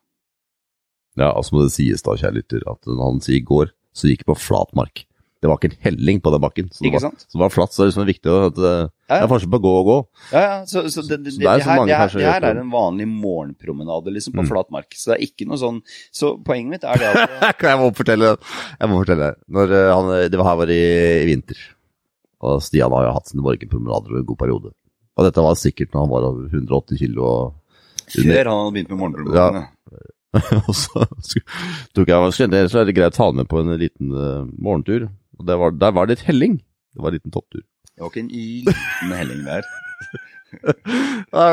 Ja, 1.15 1.31
altså 1.31 1.55
må 1.55 1.63
det 1.65 1.73
sies 1.75 2.03
da, 2.03 2.15
kjære 2.19 2.41
lytter, 2.41 2.63
at 2.67 2.81
når 2.89 3.03
han 3.07 3.21
sier 3.23 3.43
går, 3.47 3.69
så 3.95 4.09
gikk 4.11 4.25
det 4.25 4.31
på 4.33 4.39
flat 4.39 4.73
mark. 4.75 5.05
Det 5.43 5.49
var 5.51 5.59
ikke 5.59 5.69
en 5.75 5.81
helling 5.83 6.19
på 6.25 6.31
den 6.33 6.41
bakken. 6.41 6.67
Så 6.73 6.81
det 6.81 6.87
Ikke 6.89 6.97
var, 6.97 7.03
sant? 7.11 7.23
Så 7.29 7.37
det 7.37 7.41
var 7.43 7.51
flatt, 7.53 7.73
så 7.75 7.81
det 7.81 7.85
er 7.85 7.89
liksom 7.91 8.07
viktig 8.09 8.31
at 8.33 8.55
det, 8.57 8.71
Ja, 8.71 8.87
det 9.13 9.17
ja. 9.19 9.25
er 9.27 9.29
forskjell 9.29 9.51
på 9.53 9.59
å 9.59 9.63
gå 9.65 9.73
og 9.77 9.85
gå. 9.89 9.97
Ja, 10.31 10.41
ja, 10.41 10.55
så, 10.71 10.81
så 10.89 11.03
det, 11.05 11.17
det, 11.25 11.33
det, 11.37 11.45
er 11.51 11.61
her, 11.67 11.81
her, 11.91 12.15
her 12.25 12.47
er 12.49 12.61
en 12.63 12.71
vanlig 12.73 13.05
morgenpromenade 13.11 14.13
liksom, 14.15 14.33
på 14.33 14.41
Mm. 14.45 14.49
flat 14.49 14.71
mark. 14.73 14.89
Så 14.97 15.11
det 15.11 15.17
er 15.19 15.25
ikke 15.27 15.45
noe 15.47 15.59
sånn 15.61 15.77
Så 16.15 16.31
poenget 16.47 16.71
mitt 16.73 16.87
er 16.89 16.97
det 17.03 17.11
at 17.13 17.61
jeg 17.69 17.79
må 17.83 17.91
fortelle, 17.95 18.31
jeg 18.79 18.89
må 18.89 18.97
fortelle. 19.03 19.29
Når 19.59 19.75
eh, 19.77 19.91
han, 19.93 20.09
det 20.33 20.41
var 20.41 20.49
her 20.49 20.59
var 20.63 20.73
i, 20.73 20.81
i 21.21 21.27
vinter, 21.29 21.61
og 22.45 22.63
Stian 22.65 22.91
har 22.97 23.05
jo 23.07 23.13
hatt 23.19 23.29
sine 23.31 23.45
morgenpromenader 23.45 24.11
over 24.15 24.23
en 24.23 24.27
god 24.31 24.41
periode. 24.41 24.73
Og 25.15 25.29
dette 25.29 25.45
var 25.45 25.55
sikkert 25.61 25.93
når 25.93 26.01
han 26.07 26.11
var 26.15 26.27
over 26.31 26.49
180 26.51 26.99
kilo. 27.05 27.29
Og, 27.29 27.53
før 28.11 28.51
han 28.51 28.59
hadde 28.59 28.75
begynt 28.75 28.93
med 28.93 29.01
morgenpromenadene 29.01 29.65
og 30.67 30.73
så 30.75 31.05
tok 31.95 32.09
jeg, 32.11 32.33
skjønte, 32.35 32.65
så 32.71 32.81
er 32.81 32.89
det 32.89 32.95
greit 32.97 33.15
å 33.15 33.17
ta 33.17 33.29
med 33.35 33.47
på 33.47 33.61
en 33.61 33.71
liten 33.79 34.11
uh, 34.11 34.43
morgentur. 34.59 35.07
Og 35.39 35.47
det 35.47 35.57
var, 35.61 35.75
der 35.79 35.93
var 35.95 36.09
det 36.09 36.17
et 36.19 36.25
helling. 36.27 36.57
Det 36.91 37.03
var 37.03 37.11
en 37.11 37.17
liten 37.17 37.31
topptur. 37.31 37.63
Det 37.95 38.03
var 38.03 38.11
ikke 38.11 38.23
en 38.25 38.31
liten 38.33 39.17
helling 39.21 39.43
der. 39.47 39.67
Ja, 40.55 41.45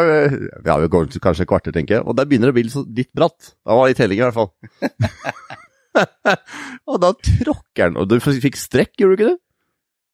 Vi 0.62 0.68
har 0.68 0.82
jo 0.84 0.90
gått 0.92 1.16
kanskje 1.24 1.42
et 1.42 1.50
kvarter, 1.50 1.74
tenker 1.74 1.96
jeg. 1.96 2.04
Og 2.06 2.14
der 2.14 2.28
begynner 2.28 2.52
det 2.52 2.54
å 2.54 2.58
bli 2.60 2.84
litt 3.00 3.10
bratt. 3.16 3.48
Det 3.58 3.78
var 3.78 3.88
litt 3.90 4.02
helling 4.02 4.20
i 4.20 4.22
hvert 4.22 4.36
fall. 4.36 4.52
og 6.92 7.00
da 7.02 7.10
tråkker 7.18 7.88
han, 7.88 7.98
og 7.98 8.12
du 8.12 8.20
fikk 8.22 8.60
strekk, 8.60 8.92
gjorde 9.00 9.16
du 9.16 9.18
ikke 9.18 9.30
det? 9.32 9.38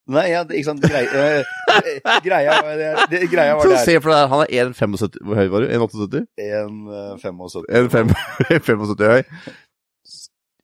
Nei, 0.09 0.25
ja, 0.33 0.41
ikke 0.49 0.65
sant, 0.65 0.81
greia, 0.89 1.05
eh, 1.21 2.21
greia, 2.25 2.55
var 2.65 2.79
det, 2.81 3.21
greia 3.29 3.59
var 3.59 3.69
det 3.69 3.81
se 3.85 3.99
for 4.01 4.15
deg, 4.15 4.23
han 4.33 4.45
er 4.47 4.71
1,75 4.71 5.19
Hvor 5.21 5.37
høy 5.37 5.51
var 5.53 5.65
du? 5.65 5.69
1,78? 5.77 6.23
her. 6.41 6.65
En 6.65 6.79
eh, 6.89 7.13
75. 7.21 8.15
1,75 8.57 9.13
høy. 9.13 9.23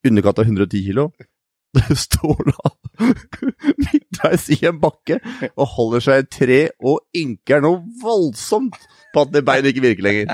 Underkant 0.09 0.41
av 0.41 0.49
110 0.49 0.85
kilo. 0.87 1.11
Står 2.07 2.41
da 2.49 2.73
midtveis 3.83 4.47
i 4.55 4.61
en 4.69 4.77
bakke 4.81 5.17
og 5.51 5.65
holder 5.75 6.05
seg 6.05 6.21
i 6.21 6.23
et 6.25 6.31
tre 6.31 6.59
og 6.87 7.01
ynker 7.19 7.65
noe 7.65 7.81
voldsomt 8.03 8.79
på 9.15 9.25
at 9.25 9.33
det 9.35 9.43
beinet 9.47 9.71
ikke 9.73 9.83
virker 9.85 10.07
lenger. 10.07 10.31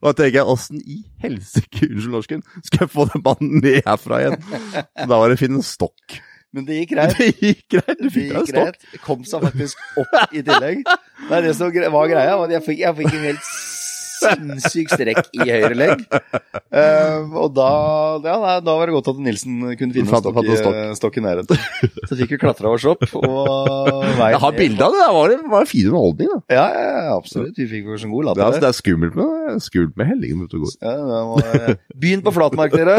og 0.00 0.06
da 0.08 0.14
tenker 0.18 0.38
jeg, 0.40 0.46
åssen 0.54 0.80
i 0.82 1.00
helsike, 1.22 1.90
unnskyld 1.90 2.14
norsken, 2.14 2.46
skal 2.66 2.86
jeg 2.86 2.92
få 2.94 3.06
den 3.12 3.22
mannen 3.26 3.60
ned 3.62 3.82
herfra 3.86 4.22
igjen? 4.22 4.40
Så 4.46 5.06
da 5.10 5.20
var 5.20 5.28
det 5.30 5.36
å 5.38 5.42
finne 5.42 5.60
en 5.60 5.66
stokk. 5.66 6.16
Men 6.54 6.64
det 6.68 6.78
gikk 6.82 6.92
greit. 6.96 7.16
Det 7.18 7.30
gikk 7.42 7.64
greit, 7.78 7.96
du 7.98 8.04
Det 8.08 8.12
fikk 8.14 8.28
deg 8.32 8.42
en 8.42 8.50
stokk. 8.52 9.00
Kom 9.06 9.24
seg 9.28 9.42
faktisk 9.48 9.86
opp 10.04 10.18
i 10.32 10.42
tillegg. 10.46 10.84
Nei, 11.30 11.40
det 11.46 11.56
som 11.58 11.72
var 11.72 12.12
greia, 12.12 12.36
jeg 12.56 12.62
fikk, 12.68 12.78
jeg 12.84 13.00
fikk 13.02 13.16
en 13.18 13.26
helt 13.30 13.50
sinnssyk 14.16 14.88
strekk 14.94 15.26
i 15.36 15.44
høyre 15.44 15.74
legg. 15.76 16.04
Eh, 16.72 17.34
og 17.36 17.50
da, 17.56 17.66
ja, 18.24 18.36
da- 18.64 18.76
var 18.78 18.88
det 18.88 18.94
godt 18.94 19.10
at 19.12 19.18
Nilsen 19.20 19.58
kunne 19.76 19.92
finne 19.92 20.08
en 20.08 20.22
stokk, 20.22 20.38
stokk. 20.62 20.78
stokk 20.96 21.18
i 21.20 21.24
nærheten. 21.26 21.60
Så 22.08 22.16
fikk 22.16 22.32
vi 22.32 22.38
klatra 22.40 22.72
oss 22.72 22.86
opp. 22.88 23.04
Og 23.12 24.16
Jeg 24.16 24.40
har 24.40 24.56
bilde 24.56 24.86
av 24.88 24.96
det, 24.96 25.02
det 25.04 25.12
var, 25.18 25.28
det 25.34 25.52
var 25.52 25.66
en 25.66 25.70
fin 25.70 25.90
underholdning. 25.90 26.32
da. 26.32 26.40
Ja, 26.56 26.64
ja, 26.72 27.12
absolutt. 27.18 27.60
Vi 27.60 27.68
fikk 27.74 27.92
oss 27.92 28.06
en 28.08 28.14
god 28.16 28.30
Det 28.32 28.40
er, 28.40 28.46
altså, 28.46 28.64
det 28.64 28.70
er 28.72 28.78
skummelt 28.80 29.18
med, 29.20 29.60
skummelt 29.68 30.00
med 30.00 30.10
hellingen 30.14 30.46
ute 30.48 30.56
og 30.56 30.64
går. 30.64 30.74
Ja, 30.80 31.76
begynn 31.92 32.24
på 32.24 32.32
flatmark, 32.38 32.72
dere. 32.72 32.98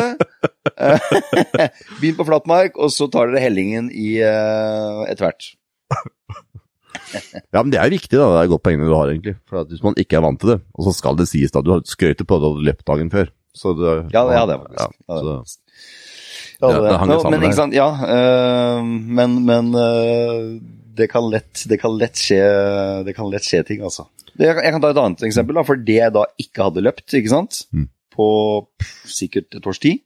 begynn 1.99 2.17
på 2.19 2.25
flatmark, 2.27 2.77
og 2.77 2.91
så 2.93 3.07
tar 3.11 3.31
dere 3.31 3.43
hellingen 3.47 3.89
i 3.93 4.17
uh, 4.21 5.03
etter 5.09 5.27
hvert. 5.27 5.47
Ja, 7.55 7.61
men 7.63 7.71
det 7.71 7.79
er 7.79 7.91
viktig, 7.93 8.11
da. 8.19 8.25
Det 8.33 8.39
er 8.41 8.47
et 8.47 8.51
godt 8.51 8.63
poeng 8.65 8.81
du 8.83 8.91
har, 8.93 9.11
egentlig. 9.13 9.35
For 9.47 9.61
at 9.61 9.69
Hvis 9.71 9.83
man 9.85 9.95
ikke 9.99 10.17
er 10.19 10.23
vant 10.25 10.39
til 10.41 10.51
det, 10.55 10.59
og 10.75 10.87
så 10.89 10.93
skal 10.97 11.15
det 11.19 11.27
sies 11.31 11.53
da, 11.55 11.61
du 11.63 11.71
har 11.75 11.83
skrøyte 11.87 12.25
på 12.27 12.37
det 12.37 12.43
du 12.43 12.49
hadde 12.51 12.67
løpt 12.67 12.85
dagen 12.89 13.11
før. 13.13 13.29
Så 13.57 13.71
det, 13.77 13.93
Ja, 14.13 14.25
det 14.27 14.37
hadde 14.37 14.57
jeg 14.57 14.63
faktisk. 14.65 14.97
Ja, 15.07 15.15
det 15.15 15.23
så. 15.23 15.37
Ja, 15.37 15.93
Ja, 16.57 16.69
det, 16.73 16.77
det 16.89 16.97
hang 16.97 17.11
sammen 17.21 17.35
men 17.37 17.43
der. 17.45 17.53
sant, 17.53 17.73
ja. 17.77 17.87
øh, 18.17 18.85
men 19.17 19.35
men 19.45 19.67
øh, 19.77 20.57
det, 20.97 21.05
kan 21.11 21.27
lett, 21.29 21.63
det 21.69 21.77
kan 21.79 21.93
lett 22.01 22.17
skje 22.17 22.39
Det 23.05 23.13
kan 23.13 23.29
lett 23.29 23.45
skje 23.45 23.59
ting, 23.67 23.83
altså. 23.85 24.07
Jeg, 24.41 24.55
jeg 24.57 24.71
kan 24.73 24.81
ta 24.81 24.89
et 24.89 24.97
annet 25.01 25.21
eksempel, 25.29 25.57
da, 25.57 25.63
for 25.65 25.77
det 25.77 25.99
jeg 25.99 26.13
da 26.15 26.23
ikke 26.41 26.65
hadde 26.67 26.81
løpt, 26.85 27.13
ikke 27.13 27.29
sant, 27.33 27.61
Mm. 27.73 27.87
på 28.13 28.27
pff, 28.81 29.05
sikkert 29.19 29.53
et 29.57 29.69
års 29.69 29.79
tid, 29.85 30.01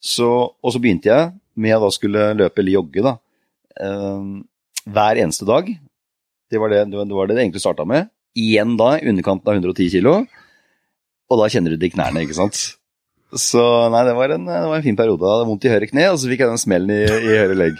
så, 0.00 0.28
og 0.64 0.72
så 0.74 0.80
begynte 0.82 1.10
jeg 1.10 1.32
med 1.60 1.76
å 1.76 1.82
da 1.84 1.90
skulle 1.92 2.30
løpe 2.38 2.62
eller 2.62 2.76
jogge, 2.78 3.02
da, 3.04 3.14
øh, 3.84 4.40
hver 4.90 5.20
eneste 5.20 5.44
dag. 5.48 5.68
Det 6.50 6.58
var 6.58 6.72
det 6.72 6.84
det, 6.90 6.98
var- 6.98 7.28
det, 7.28 7.36
det 7.36 7.44
egentlig 7.44 7.62
starta 7.62 7.84
med. 7.86 8.08
Igjen 8.38 8.76
da, 8.80 8.94
i 8.98 9.08
underkanten 9.10 9.48
av 9.50 9.58
110 9.60 9.90
kilo. 9.92 10.14
Og 11.30 11.38
da 11.38 11.46
kjenner 11.52 11.70
du 11.74 11.76
det 11.78 11.90
i 11.90 11.94
knærne, 11.94 12.24
ikke 12.24 12.34
sant. 12.38 12.58
Så 13.38 13.62
nei, 13.92 14.00
det 14.08 14.16
var 14.18 14.32
en, 14.34 14.46
det 14.48 14.62
var 14.66 14.80
en 14.80 14.82
fin 14.86 14.96
periode. 14.98 15.22
Jeg 15.22 15.36
hadde 15.36 15.46
vondt 15.52 15.66
i 15.68 15.70
høyre 15.70 15.86
kne, 15.92 16.06
og 16.10 16.18
så 16.18 16.30
fikk 16.32 16.40
jeg 16.42 16.50
den 16.50 16.58
smellen 16.64 16.90
i, 16.90 17.02
i 17.06 17.36
høyre 17.38 17.54
legg. 17.60 17.76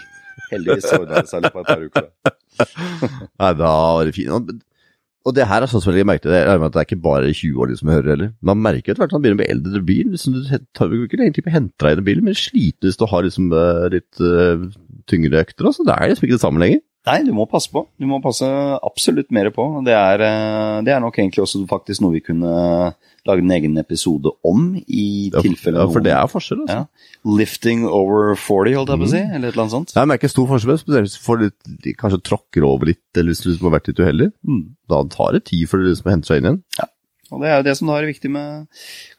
Heldigvis 0.51 0.87
ordna 0.95 1.19
det 1.25 1.31
seg 1.31 1.43
litt 1.43 1.55
på 1.55 1.63
et 1.63 1.67
par 1.67 1.83
uker. 1.83 2.07
Nei, 3.41 3.51
da 3.59 3.71
var 3.97 4.07
det 4.07 4.13
fint. 4.15 4.53
Og- 5.25 5.35
det 5.35 5.47
her 5.47 5.61
er 5.61 5.69
sånn 5.69 5.83
som 5.83 5.93
jeg 5.93 6.05
merket, 6.05 6.29
det, 6.31 6.39
jeg 6.41 6.61
at 6.65 6.73
det 6.73 6.81
er 6.81 6.87
ikke 6.87 7.03
bare 7.03 7.33
20 7.33 7.61
år 7.61 7.67
som 7.69 7.77
som 7.77 7.89
hører 7.93 8.09
heller. 8.09 8.33
Man 8.41 8.57
merker 8.57 8.91
etter 8.91 9.03
hvert 9.03 9.13
at 9.13 9.17
man 9.17 9.21
begynner 9.21 9.37
å 9.37 9.41
bli 9.43 9.51
eldre 9.53 9.81
i 9.81 9.85
bilen. 9.85 10.11
Liksom, 10.15 10.33
du 10.33 10.67
tar 10.73 10.89
jo 10.89 11.05
ikke 11.05 11.19
egentlig 11.21 11.45
på 11.45 11.53
inn 11.93 12.01
i 12.01 12.07
bilen, 12.09 12.23
men 12.25 12.33
sliten 12.33 12.89
hvis 12.89 12.97
du 12.97 13.05
har 13.05 13.21
liksom, 13.21 13.51
eh, 13.53 13.89
litt 13.93 14.21
uh, 14.21 14.65
tyngre 15.05 15.43
økter. 15.45 15.69
Altså, 15.69 15.85
det 15.85 15.93
er 15.93 16.09
liksom 16.09 16.25
ikke 16.25 16.37
det 16.39 16.45
samme 16.45 16.63
lenger. 16.63 16.81
Nei, 17.07 17.23
du 17.25 17.31
må 17.33 17.47
passe 17.49 17.65
på. 17.73 17.81
Du 17.97 18.05
må 18.05 18.19
passe 18.21 18.45
absolutt 18.85 19.31
mer 19.33 19.47
på. 19.49 19.63
Det 19.85 19.93
er, 19.97 20.21
eh, 20.21 20.81
det 20.85 20.91
er 20.93 20.99
nok 21.01 21.15
egentlig 21.17 21.41
også 21.41 21.63
faktisk 21.69 22.03
noe 22.03 22.13
vi 22.13 22.21
kunne 22.21 22.51
lage 23.25 23.41
en 23.41 23.51
egen 23.55 23.77
episode 23.81 24.29
om, 24.45 24.75
i 24.85 25.31
Ja, 25.33 25.41
tilfelle 25.41 25.81
ja, 25.81 25.87
for 25.89 26.01
det 26.05 26.13
er 26.13 26.29
forskjell. 26.29 26.61
Altså. 26.67 26.77
Ja. 26.85 27.35
Lifting 27.37 27.87
over 27.89 28.35
40, 28.35 28.75
holdt 28.77 28.93
jeg 28.93 29.01
på 29.01 29.07
å 29.07 29.09
Mm. 29.09 29.15
si, 29.15 29.17
eller 29.35 29.47
et 29.49 29.53
eller 29.53 29.63
annet 29.65 29.75
sånt. 29.77 29.93
Jeg 29.97 30.07
merker 30.13 30.29
stor 30.29 30.47
forskjell, 30.47 30.77
spesielt 30.77 31.05
hvis 31.09 31.17
du 31.17 31.25
får 31.25 31.41
litt, 31.41 31.97
kanskje 31.97 32.21
tråkker 32.21 32.63
over 32.69 32.85
litt, 32.85 33.01
eller 33.15 33.29
hvis 33.33 33.41
du 33.43 33.49
liksom 33.49 33.69
har 33.71 33.79
vært 33.79 33.87
litt 33.89 34.01
uheldig. 34.05 34.31
Mm. 34.47 34.63
Da 34.89 35.03
tar 35.09 35.31
det 35.33 35.45
tid 35.45 35.67
før 35.69 35.81
du 35.81 35.89
liksom 35.93 36.11
henter 36.11 36.27
seg 36.27 36.37
inn 36.37 36.49
igjen. 36.51 36.63
Ja. 36.77 36.85
Og 37.31 37.39
det 37.41 37.47
er 37.49 37.57
jo 37.57 37.63
det 37.63 37.77
som 37.77 37.87
da 37.87 37.93
er 37.97 38.11
viktig 38.11 38.29
med 38.29 38.67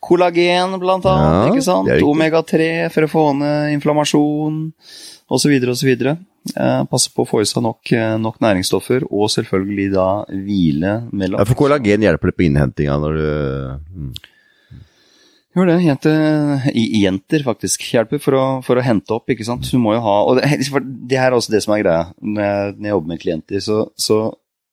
kollagen, 0.03 0.79
blant 0.79 1.05
annet. 1.07 1.47
Ja, 1.49 1.53
ikke 1.55 1.63
sant? 1.65 1.87
det 1.89 1.95
er 1.95 2.01
viktig. 2.03 2.11
Omega-3 2.15 2.91
for 2.93 3.03
å 3.07 3.11
få 3.11 3.23
ned 3.39 3.73
inflammasjon, 3.81 4.73
osv., 5.31 5.55
osv. 5.73 6.19
Eh, 6.43 6.83
passe 6.91 7.13
på 7.15 7.23
å 7.23 7.29
få 7.29 7.41
i 7.43 7.47
seg 7.47 7.63
nok, 7.63 7.93
eh, 7.95 8.17
nok 8.19 8.41
næringsstoffer, 8.43 9.05
og 9.15 9.31
selvfølgelig 9.31 9.87
da 9.95 10.09
hvile 10.27 10.95
mellom 11.15 11.39
Ja, 11.39 11.47
for 11.47 11.59
kollagen 11.59 12.03
hjelper 12.03 12.33
det 12.33 12.37
på 12.39 12.47
innhentinga 12.49 12.99
når 12.99 13.19
du 13.19 13.29
mm. 13.95 14.13
Gjør 15.53 15.69
det. 15.69 15.77
Jenter, 15.85 16.67
jenter 16.73 17.43
faktisk 17.45 17.83
hjelper 17.93 18.21
for 18.25 18.39
å, 18.39 18.45
for 18.65 18.81
å 18.81 18.85
hente 18.85 19.13
opp, 19.13 19.29
ikke 19.29 19.45
sant. 19.45 19.67
Du 19.69 19.77
må 19.77 19.93
jo 19.93 20.01
ha 20.01 20.15
Og 20.25 20.39
det, 20.39 20.49
det 21.11 21.19
her 21.21 21.29
er 21.29 21.37
også 21.37 21.53
det 21.53 21.61
som 21.63 21.75
er 21.77 21.83
greia. 21.85 22.07
Når 22.25 22.47
jeg, 22.47 22.71
når 22.79 22.89
jeg 22.89 22.95
jobber 22.97 23.13
med 23.13 23.21
klienter, 23.21 23.61
så, 23.61 23.83
så 24.01 24.23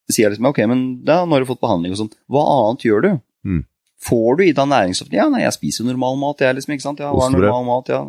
sier 0.09 0.25
jeg 0.25 0.37
liksom 0.37 0.47
ok, 0.49 0.61
men 0.71 0.85
da 1.05 1.19
nå 1.25 1.35
har 1.35 1.43
du 1.43 1.49
fått 1.51 1.61
behandling 1.61 1.93
og 1.93 1.99
sånn. 1.99 2.13
Hva 2.31 2.45
annet 2.55 2.87
gjør 2.87 3.05
du? 3.05 3.09
Mm. 3.45 3.65
Får 3.99 4.37
du 4.39 4.43
i 4.45 4.53
deg 4.55 4.67
næringsstoff? 4.71 5.09
Ja, 5.11 5.25
nei, 5.27 5.41
jeg 5.43 5.51
spiser 5.57 5.83
jo 5.83 5.89
normal 5.89 6.15
mat, 6.21 6.39
jeg, 6.45 6.55
liksom, 6.55 6.71
ikke 6.77 6.85
sant. 6.85 7.01
Ja, 7.03 7.09
Ost 7.11 7.25
og 7.27 7.33
brød. 7.35 7.49
normal 7.49 7.65
mat? 7.67 7.89
Ja, 7.91 7.99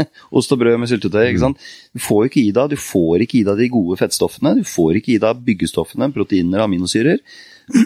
det, 0.00 0.06
Ost 0.32 0.54
og 0.54 0.62
brød 0.62 0.78
med 0.80 0.88
syltetøy, 0.88 1.26
ikke 1.28 1.42
sant. 1.42 1.66
Du 1.92 2.00
får 2.00 2.30
ikke 2.30 2.40
i 2.40 2.52
deg, 2.56 2.70
du 2.72 2.78
får 2.80 3.24
ikke 3.26 3.38
i 3.42 3.44
deg 3.44 3.60
de 3.60 3.68
gode 3.74 3.98
fettstoffene, 4.00 4.54
du 4.56 4.64
får 4.64 4.96
ikke 5.02 5.12
i 5.16 5.18
deg 5.26 5.42
byggestoffene, 5.50 6.08
proteiner, 6.16 6.64
aminosyrer. 6.64 7.20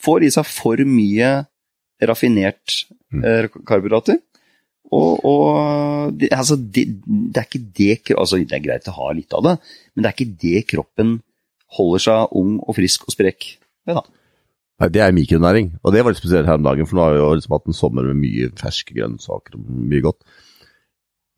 Får 0.00 0.24
i 0.24 0.30
seg 0.32 0.46
for 0.48 0.80
mye 0.88 1.30
raffinert 2.08 2.86
Mm. 3.12 3.24
eh, 3.26 3.48
karbohydrater. 3.66 4.20
Og, 4.94 5.24
og 5.26 6.12
det, 6.18 6.28
altså, 6.32 6.54
det, 6.56 6.84
det 7.04 7.40
er 7.40 7.46
ikke 7.48 7.60
det 7.74 8.14
altså, 8.14 8.38
Det 8.38 8.54
er 8.54 8.62
greit 8.62 8.86
å 8.90 8.94
ha 8.94 9.08
litt 9.14 9.34
av 9.34 9.42
det, 9.42 9.54
men 9.94 10.02
det 10.04 10.10
er 10.10 10.14
ikke 10.14 10.38
det 10.44 10.62
kroppen 10.70 11.16
holder 11.76 12.02
seg 12.04 12.32
ung 12.38 12.56
og 12.62 12.74
frisk 12.78 13.08
og 13.08 13.14
sprek 13.14 13.48
ved, 13.86 13.98
da. 13.98 14.02
Det 14.80 15.02
er 15.04 15.12
mikronæring, 15.12 15.74
og 15.84 15.92
det 15.92 16.00
var 16.00 16.14
litt 16.14 16.22
spesielt 16.22 16.48
her 16.48 16.56
om 16.56 16.64
dagen, 16.64 16.86
for 16.88 16.96
nå 16.96 17.04
har 17.04 17.12
vi 17.12 17.20
jo 17.20 17.32
liksom 17.36 17.52
hatt 17.52 17.66
en 17.68 17.76
sommer 17.76 18.06
med 18.08 18.16
mye 18.16 18.46
ferske 18.56 18.94
grønnsaker 18.96 19.58
og 19.58 19.66
mye 19.68 20.04
godt. 20.06 20.22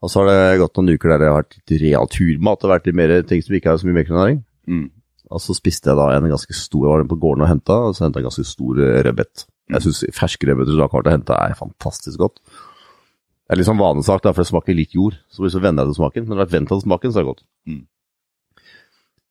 Og 0.03 0.11
så 0.11 0.21
har 0.21 0.29
det 0.29 0.59
gått 0.61 0.79
noen 0.79 0.95
uker 0.95 1.11
der 1.11 1.19
det 1.19 1.29
har 1.31 1.41
vært 1.41 1.57
litt 1.59 1.81
real 1.81 2.09
turmat 2.11 2.63
og 2.63 2.71
vært 2.71 2.87
litt 2.87 2.99
mer 2.99 3.13
ting 3.27 3.43
som 3.43 3.55
ikke 3.55 3.71
har 3.71 3.81
så 3.81 3.87
mye 3.87 3.97
mikronæring. 3.99 4.41
Mm. 4.67 4.87
Og 5.33 5.41
så 5.43 5.55
spiste 5.57 5.91
jeg 5.91 5.99
da 5.99 6.09
en 6.13 6.29
ganske 6.31 6.55
stor, 6.55 6.87
var 6.87 7.03
den 7.03 7.11
på 7.11 7.19
gården 7.19 7.43
og 7.43 7.51
henta, 7.51 7.79
og 7.89 7.95
så 7.95 8.05
henta 8.05 8.19
jeg 8.19 8.25
en 8.25 8.29
ganske 8.29 8.47
stor 8.47 8.79
eh, 8.83 8.99
rødbet. 9.07 9.45
Jeg 9.73 9.85
syns 9.85 10.03
ferske 10.15 10.47
rødbeter 10.47 10.75
som 10.75 10.83
har 10.83 10.91
vært 10.91 11.09
å 11.09 11.15
hente 11.15 11.39
er 11.39 11.55
fantastisk 11.59 12.19
godt. 12.19 12.39
Det 12.43 13.55
er 13.55 13.59
litt 13.59 13.67
sånn 13.67 13.79
vanesak, 13.79 14.23
da, 14.23 14.31
for 14.31 14.43
det 14.43 14.51
smaker 14.51 14.77
litt 14.77 14.95
jord. 14.95 15.15
Så 15.31 15.43
hvis 15.43 15.55
du 15.55 15.63
venner 15.63 15.83
deg 15.83 15.93
til 15.93 15.99
smaken, 16.01 16.27
men 16.27 16.35
når 16.35 16.39
du 16.39 16.43
har 16.45 16.53
vent 16.53 16.71
til 16.71 16.83
smaken, 16.83 17.13
så 17.13 17.19
er 17.19 17.25
det 17.25 17.31
godt. 17.31 17.45
Mm. 17.67 17.81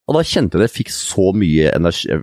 Og 0.08 0.16
da 0.18 0.24
kjente 0.26 0.58
jeg 0.58 0.64
det 0.64 0.74
fikk 0.74 0.92
så 0.92 1.28
mye 1.36 1.72
energi, 1.76 2.18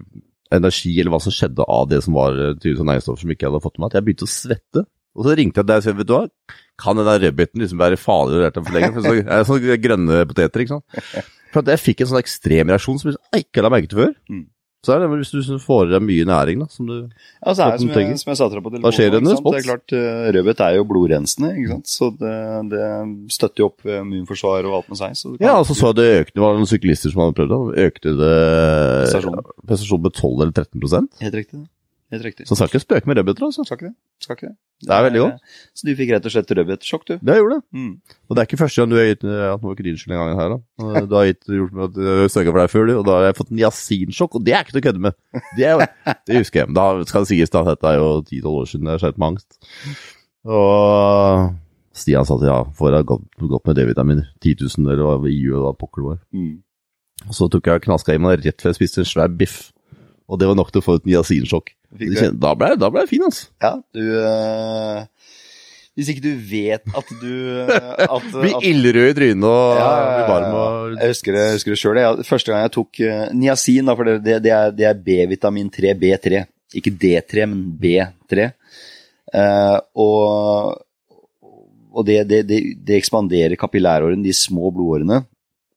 energi, 0.56 0.94
eller 0.98 1.14
hva 1.14 1.22
som 1.24 1.34
skjedde 1.34 1.66
av 1.70 1.90
det 1.92 2.02
som 2.06 2.16
var 2.18 2.38
eh, 2.38 2.56
tydeligvis 2.58 2.88
næringsstoffer 2.88 3.24
som 3.24 3.34
ikke 3.34 3.46
jeg 3.46 3.52
hadde 3.52 3.66
fått 3.66 3.78
med 3.78 3.86
meg, 3.86 3.92
at 3.92 4.00
jeg 4.00 4.08
begynte 4.08 4.28
å 4.28 4.34
svette. 4.34 4.86
Og 5.18 5.26
så 5.26 5.36
ringte 5.38 5.62
jeg 5.62 5.70
deg 5.70 5.82
og 5.82 5.86
sa, 5.86 5.96
vet 5.98 6.10
du 6.10 6.16
hva, 6.16 6.24
kan 6.80 7.00
den 7.00 7.10
der 7.10 7.24
rødbeten 7.26 7.64
liksom 7.64 7.82
være 7.82 8.00
farlig 8.00 8.38
å 8.38 8.44
røre 8.44 8.64
for 8.64 8.78
lenge? 8.78 8.92
For 8.96 9.06
så, 9.06 9.16
jeg 9.20 9.28
er 9.36 9.50
sånne 9.50 9.82
grønne 9.84 10.22
poteter, 10.30 10.64
ikke 10.64 10.78
sant? 10.78 11.28
For 11.50 11.64
at 11.64 11.74
jeg 11.74 11.84
fikk 11.84 12.04
en 12.04 12.12
sånn 12.12 12.22
ekstrem 12.22 12.72
reaksjon 12.72 13.02
som 13.02 13.12
jeg 13.12 13.46
ikke 13.46 13.66
la 13.66 13.74
merke 13.74 13.92
til 13.92 14.04
før. 14.04 14.16
Mm. 14.32 14.46
Så 14.86 14.94
er 14.96 15.02
det 15.04 15.10
hvis 15.12 15.34
du 15.34 15.58
får 15.60 15.90
i 15.90 15.92
deg 15.92 16.04
mye 16.08 16.26
næring, 16.30 16.62
da, 16.64 16.68
som 16.72 16.88
du 16.88 16.96
Ja, 16.96 17.52
så 17.52 17.66
er 17.66 17.74
det 17.74 17.82
som 17.82 17.90
jeg, 17.92 18.20
som 18.22 18.32
jeg 18.32 18.40
sa 18.40 18.46
til 18.48 18.60
deg 18.60 18.64
på 18.64 18.72
telefonen. 18.72 18.86
Hva 18.88 18.94
skjer 18.96 19.10
det 19.12 19.20
en 19.20 19.32
respons? 19.34 19.56
Det 19.56 19.60
er 19.60 19.68
klart, 19.68 19.96
eh, 19.98 20.28
Rødbet 20.38 20.64
er 20.64 20.76
jo 20.78 20.86
blodrensende, 20.88 21.50
ikke 21.60 21.74
sant? 21.74 21.92
så 21.92 22.10
det, 22.22 22.36
det 22.72 22.86
støtter 23.36 23.64
jo 23.66 23.70
opp 23.74 23.90
immunforsvaret 23.90 24.70
og 24.70 24.78
alt 24.80 24.94
med 24.94 25.02
seg. 25.02 25.36
Ja, 25.44 25.58
altså 25.58 25.76
så 25.76 25.92
det 25.92 26.08
det 26.10 26.22
økte, 26.22 26.38
det 26.40 26.46
noen 26.46 26.70
syklister 26.70 27.12
som 27.12 27.26
hadde 27.26 27.38
prøvd 27.42 27.56
det, 27.56 27.90
økte 27.90 28.16
det 28.20 28.32
prestasjonen 29.68 30.08
med 30.08 30.16
12 30.16 30.46
eller 30.46 30.56
13 30.56 31.12
Helt 31.26 31.38
riktig. 31.42 31.62
Helt 32.10 32.26
riktig. 32.26 32.48
Så 32.50 32.56
skal 32.58 32.72
ikke 32.72 32.82
spøke 32.82 33.10
med 33.10 33.20
rødbeter, 33.20 33.46
altså. 33.46 33.64
Skal 33.68 33.78
ikke 33.78 33.90
det. 33.92 33.96
Skal 34.24 34.38
ikke 34.38 34.48
det. 34.48 34.56
Det 34.82 34.96
er 34.96 35.04
veldig 35.06 35.22
godt. 35.22 35.52
Så 35.78 35.86
du 35.86 35.92
fikk 36.00 36.14
rett 36.16 36.26
og 36.26 36.34
slett 36.34 36.54
rødbetsjokk, 36.58 37.04
du. 37.06 37.14
Det 37.22 37.36
gjorde 37.38 37.58
det. 37.60 37.64
Mm. 37.78 37.92
Og 38.26 38.36
det 38.36 38.42
er 38.42 38.50
ikke 38.50 38.60
første 38.64 38.82
gang 38.82 38.90
du 38.90 38.98
har 38.98 39.08
gitt 39.10 39.26
ja, 39.28 39.50
Nå 39.54 39.68
var 39.68 39.76
ikke 39.76 39.86
din 39.86 40.00
skyld 40.00 40.16
engang 40.16 40.40
her, 40.40 40.56
da. 40.56 41.04
Du 41.06 41.16
har 41.20 41.28
gitt, 41.30 41.42
gjort 41.60 41.76
med 41.78 41.86
at 41.86 41.98
du 42.00 42.34
sørga 42.34 42.54
for 42.54 42.62
deg 42.64 42.74
før, 42.74 42.88
du, 42.90 42.94
og 42.98 43.06
da 43.06 43.18
har 43.18 43.28
jeg 43.28 43.38
fått 43.42 43.54
niasinsjokk, 43.60 44.38
og 44.40 44.48
det 44.48 44.56
er 44.56 44.66
ikke 44.66 44.76
til 44.78 44.82
å 44.82 44.86
kødde 44.88 45.04
med. 45.06 45.18
Det, 45.60 45.68
er, 45.70 45.86
det 46.26 46.42
husker 46.42 46.64
jeg. 46.64 46.72
Da 46.80 46.88
skal 47.12 47.28
det 47.28 47.32
sies, 47.34 47.54
da, 47.54 47.66
dette 47.68 47.92
er 47.92 48.00
jo 48.00 48.08
10-12 48.24 48.50
år 48.54 48.72
siden 48.74 48.94
jeg 48.94 49.04
skjedd 49.04 49.20
med 49.20 49.28
angst. 49.30 49.60
Og 50.50 51.52
Stian 52.00 52.26
sa 52.26 52.40
at 52.40 52.48
ja, 52.48 52.58
får 52.80 52.96
jeg 52.96 53.10
godt, 53.12 53.28
gått 53.54 53.70
med 53.70 53.78
D-vitaminer. 53.78 54.32
10 54.42 54.66
000 54.66 54.90
eller 54.94 55.06
hva 55.06 55.30
IU 55.30 55.62
hva 55.66 55.76
pokker 55.78 56.02
det 56.02 56.10
var. 56.14 56.24
Mm. 56.34 56.56
Og 57.28 57.36
så 57.36 57.50
tok 57.52 57.68
jeg 57.68 57.82
og 57.82 57.86
knaska 57.86 58.16
i 58.16 58.22
meg 58.22 58.40
rett 58.40 58.64
før 58.64 58.72
jeg 58.72 58.80
spiste 58.80 59.04
en 59.04 59.10
svær 59.10 59.32
biff. 59.42 59.60
Og 60.30 60.40
det 60.40 60.50
var 60.50 60.58
nok 60.60 60.72
til 60.74 60.82
å 60.82 60.86
få 60.86 61.00
et 61.00 61.08
niasinsjokk. 61.10 61.72
Da 62.38 62.54
ble, 62.58 62.76
jeg 62.78 63.10
fin, 63.10 63.24
altså. 63.26 63.48
Ja, 63.64 63.72
du 63.98 64.04
øh, 64.22 65.00
Hvis 65.98 66.12
ikke 66.14 66.22
du 66.22 66.34
vet 66.52 66.86
at 66.86 67.14
du 67.20 67.32
eh, 67.66 68.04
at, 68.06 68.28
Blir 68.44 68.68
ildrød 68.70 69.10
i 69.10 69.16
trynet 69.18 69.48
og 69.50 69.80
Ja, 69.80 69.88
blir 70.14 70.30
varm 70.30 70.60
og 70.60 70.94
Jeg 71.00 71.16
husker 71.16 71.34
det, 71.36 71.46
jeg 71.48 71.58
husker 71.58 71.74
det 71.74 71.80
sjøl. 71.82 72.22
Første 72.30 72.54
gang 72.54 72.68
jeg 72.68 72.76
tok 72.78 73.02
uh, 73.02 73.24
niacin, 73.42 73.90
da, 73.90 73.98
for 73.98 74.12
det, 74.12 74.20
det, 74.28 74.38
det 74.46 74.54
er, 74.54 74.76
det 74.78 74.88
er 74.92 75.02
B-vitamin 75.10 75.74
3, 75.74 75.96
B3. 76.04 76.44
Ikke 76.78 76.94
D3, 77.02 77.50
men 77.50 77.66
B3. 77.82 78.52
Uh, 79.34 79.80
og 79.98 80.78
og 81.90 82.06
det, 82.06 82.22
det, 82.30 82.44
det, 82.46 82.60
det 82.86 83.00
ekspanderer 83.00 83.58
kapillærårene, 83.60 84.22
de 84.24 84.34
små 84.36 84.70
blodårene. 84.74 85.24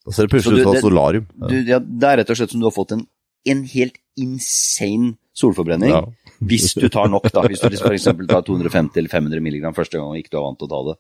Da 0.03 0.13
ser 0.13 0.27
det 0.27 0.31
Så 0.31 0.35
plutselig 0.35 0.61
ut 0.61 0.67
som 0.67 0.77
det- 0.77 0.83
solarium. 0.85 1.27
Du, 1.49 1.55
ja, 1.67 1.79
det 1.81 2.09
er 2.09 2.21
rett 2.21 2.31
og 2.31 2.39
slett 2.39 2.53
som 2.53 2.61
du 2.61 2.67
har 2.69 2.75
fått 2.75 2.93
en, 2.97 3.07
en 3.49 3.65
helt 3.73 3.97
insane 4.21 5.15
solforbrenning. 5.35 5.91
Ja. 5.95 6.03
Hvis 6.43 6.75
du 6.75 6.89
tar 6.93 7.09
nok, 7.09 7.29
da. 7.33 7.45
Hvis 7.49 7.63
du 7.63 7.69
liksom 7.73 7.91
f.eks. 7.93 8.09
tar 8.29 8.43
250 8.47 8.99
eller 9.01 9.09
500 9.13 9.41
milligram 9.45 9.75
første 9.77 9.97
gang 9.99 10.11
og 10.11 10.19
ikke 10.19 10.35
du 10.35 10.39
er 10.41 10.45
vant 10.49 10.59
til 10.61 10.69
å 10.69 10.73
ta 10.73 10.81
det. 10.91 10.97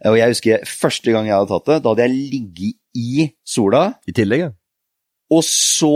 Eh, 0.00 0.10
Og 0.12 0.18
jeg 0.20 0.32
husker 0.34 0.68
første 0.70 1.12
gang 1.14 1.26
jeg 1.28 1.36
hadde 1.36 1.50
tatt 1.52 1.66
det, 1.72 1.80
da 1.84 1.92
hadde 1.92 2.06
jeg 2.06 2.14
ligget 2.36 2.78
i 2.96 3.26
sola, 3.44 3.82
I 4.08 4.14
tillegg, 4.16 4.46
ja. 4.46 4.52
og 5.34 5.42
så 5.44 5.90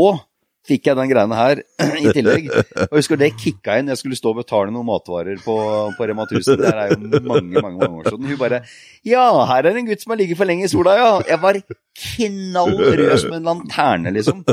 fikk 0.69 0.91
jeg 0.91 0.99
den 0.99 1.09
greiene 1.11 1.35
her 1.39 1.63
i 2.05 2.13
tillegg. 2.15 2.51
Og 2.53 2.93
jeg 2.93 2.99
husker 3.01 3.19
det 3.19 3.31
kicka 3.41 3.79
inn. 3.81 3.89
Jeg 3.91 3.99
skulle 4.03 4.19
stå 4.19 4.35
og 4.35 4.43
betale 4.43 4.71
noen 4.75 4.87
matvarer 4.87 5.41
på, 5.43 5.55
på 5.97 6.07
Rema 6.11 6.27
1000. 6.29 6.61
Det 6.61 6.69
er 6.71 6.93
jo 6.93 7.23
mange, 7.25 7.63
mange 7.65 7.81
mange 7.81 7.89
år 8.03 8.11
siden. 8.13 8.29
Hun 8.29 8.39
bare 8.43 8.61
Ja, 9.09 9.25
her 9.49 9.67
er 9.71 9.81
en 9.81 9.89
gutt 9.89 10.05
som 10.05 10.13
har 10.13 10.21
ligget 10.21 10.39
for 10.39 10.47
lenge 10.51 10.69
i 10.69 10.71
sola, 10.71 10.95
ja. 11.01 11.11
Jeg 11.33 11.41
var 11.43 11.59
knall 12.05 12.77
rød 13.01 13.17
som 13.25 13.35
en 13.41 13.49
lanterne, 13.49 14.13
liksom. 14.15 14.45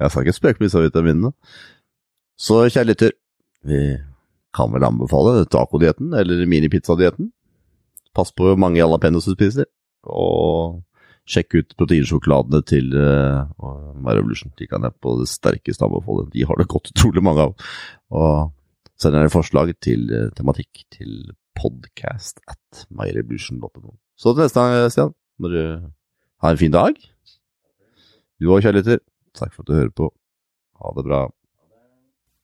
Jeg 0.00 0.10
skal 0.10 0.24
ikke 0.24 0.36
spøke 0.36 0.60
med 0.60 0.68
disse 0.68 0.82
vitaminene. 0.82 1.30
Så 2.38 2.64
kjære 2.66 2.88
lytter, 2.90 3.14
vi 3.64 3.80
kan 4.54 4.72
vel 4.74 4.86
anbefale 4.86 5.44
tacodietten 5.50 6.14
eller 6.18 6.46
minipizzadietten. 6.50 7.30
Pass 8.14 8.32
på 8.32 8.46
hvor 8.46 8.58
mange 8.58 8.78
jalapeños 8.78 9.26
du 9.26 9.34
spiser, 9.34 9.66
og 10.06 10.82
sjekk 11.30 11.56
ut 11.58 11.72
proteinsjokoladene 11.78 12.60
til 12.68 12.92
uh, 12.94 13.46
Revolution. 14.04 14.52
De 14.58 14.68
kan 14.70 14.84
jeg 14.84 14.94
på 15.02 15.16
det 15.20 15.30
sterkeste 15.30 15.86
anbefale. 15.86 16.28
De 16.34 16.44
har 16.46 16.60
det 16.60 16.68
godt 16.70 16.90
utrolig 16.92 17.24
mange 17.24 17.48
av. 17.48 17.56
Og 18.14 18.52
send 19.00 19.16
gjerne 19.16 19.32
forslag 19.32 19.72
til 19.82 20.06
uh, 20.12 20.28
tematikk 20.36 20.84
til 20.94 21.32
podcast 21.58 22.42
at 22.50 22.86
myrevolution.no. 22.90 23.96
Så 24.18 24.34
til 24.34 24.44
neste 24.44 24.60
gang, 24.60 24.92
Stian, 24.92 25.14
må 25.38 25.50
du 25.50 25.60
ha 26.44 26.50
en 26.50 26.60
fin 26.60 26.74
dag. 26.74 26.98
Du 28.38 28.50
òg, 28.50 28.62
kjære 28.62 28.78
lytter. 28.82 29.02
Takk 29.34 29.54
for 29.54 29.62
at 29.62 29.68
du 29.68 29.74
hører 29.74 29.94
på. 29.94 30.10
Ha 30.80 30.92
det 30.96 31.04
bra. 31.06 31.24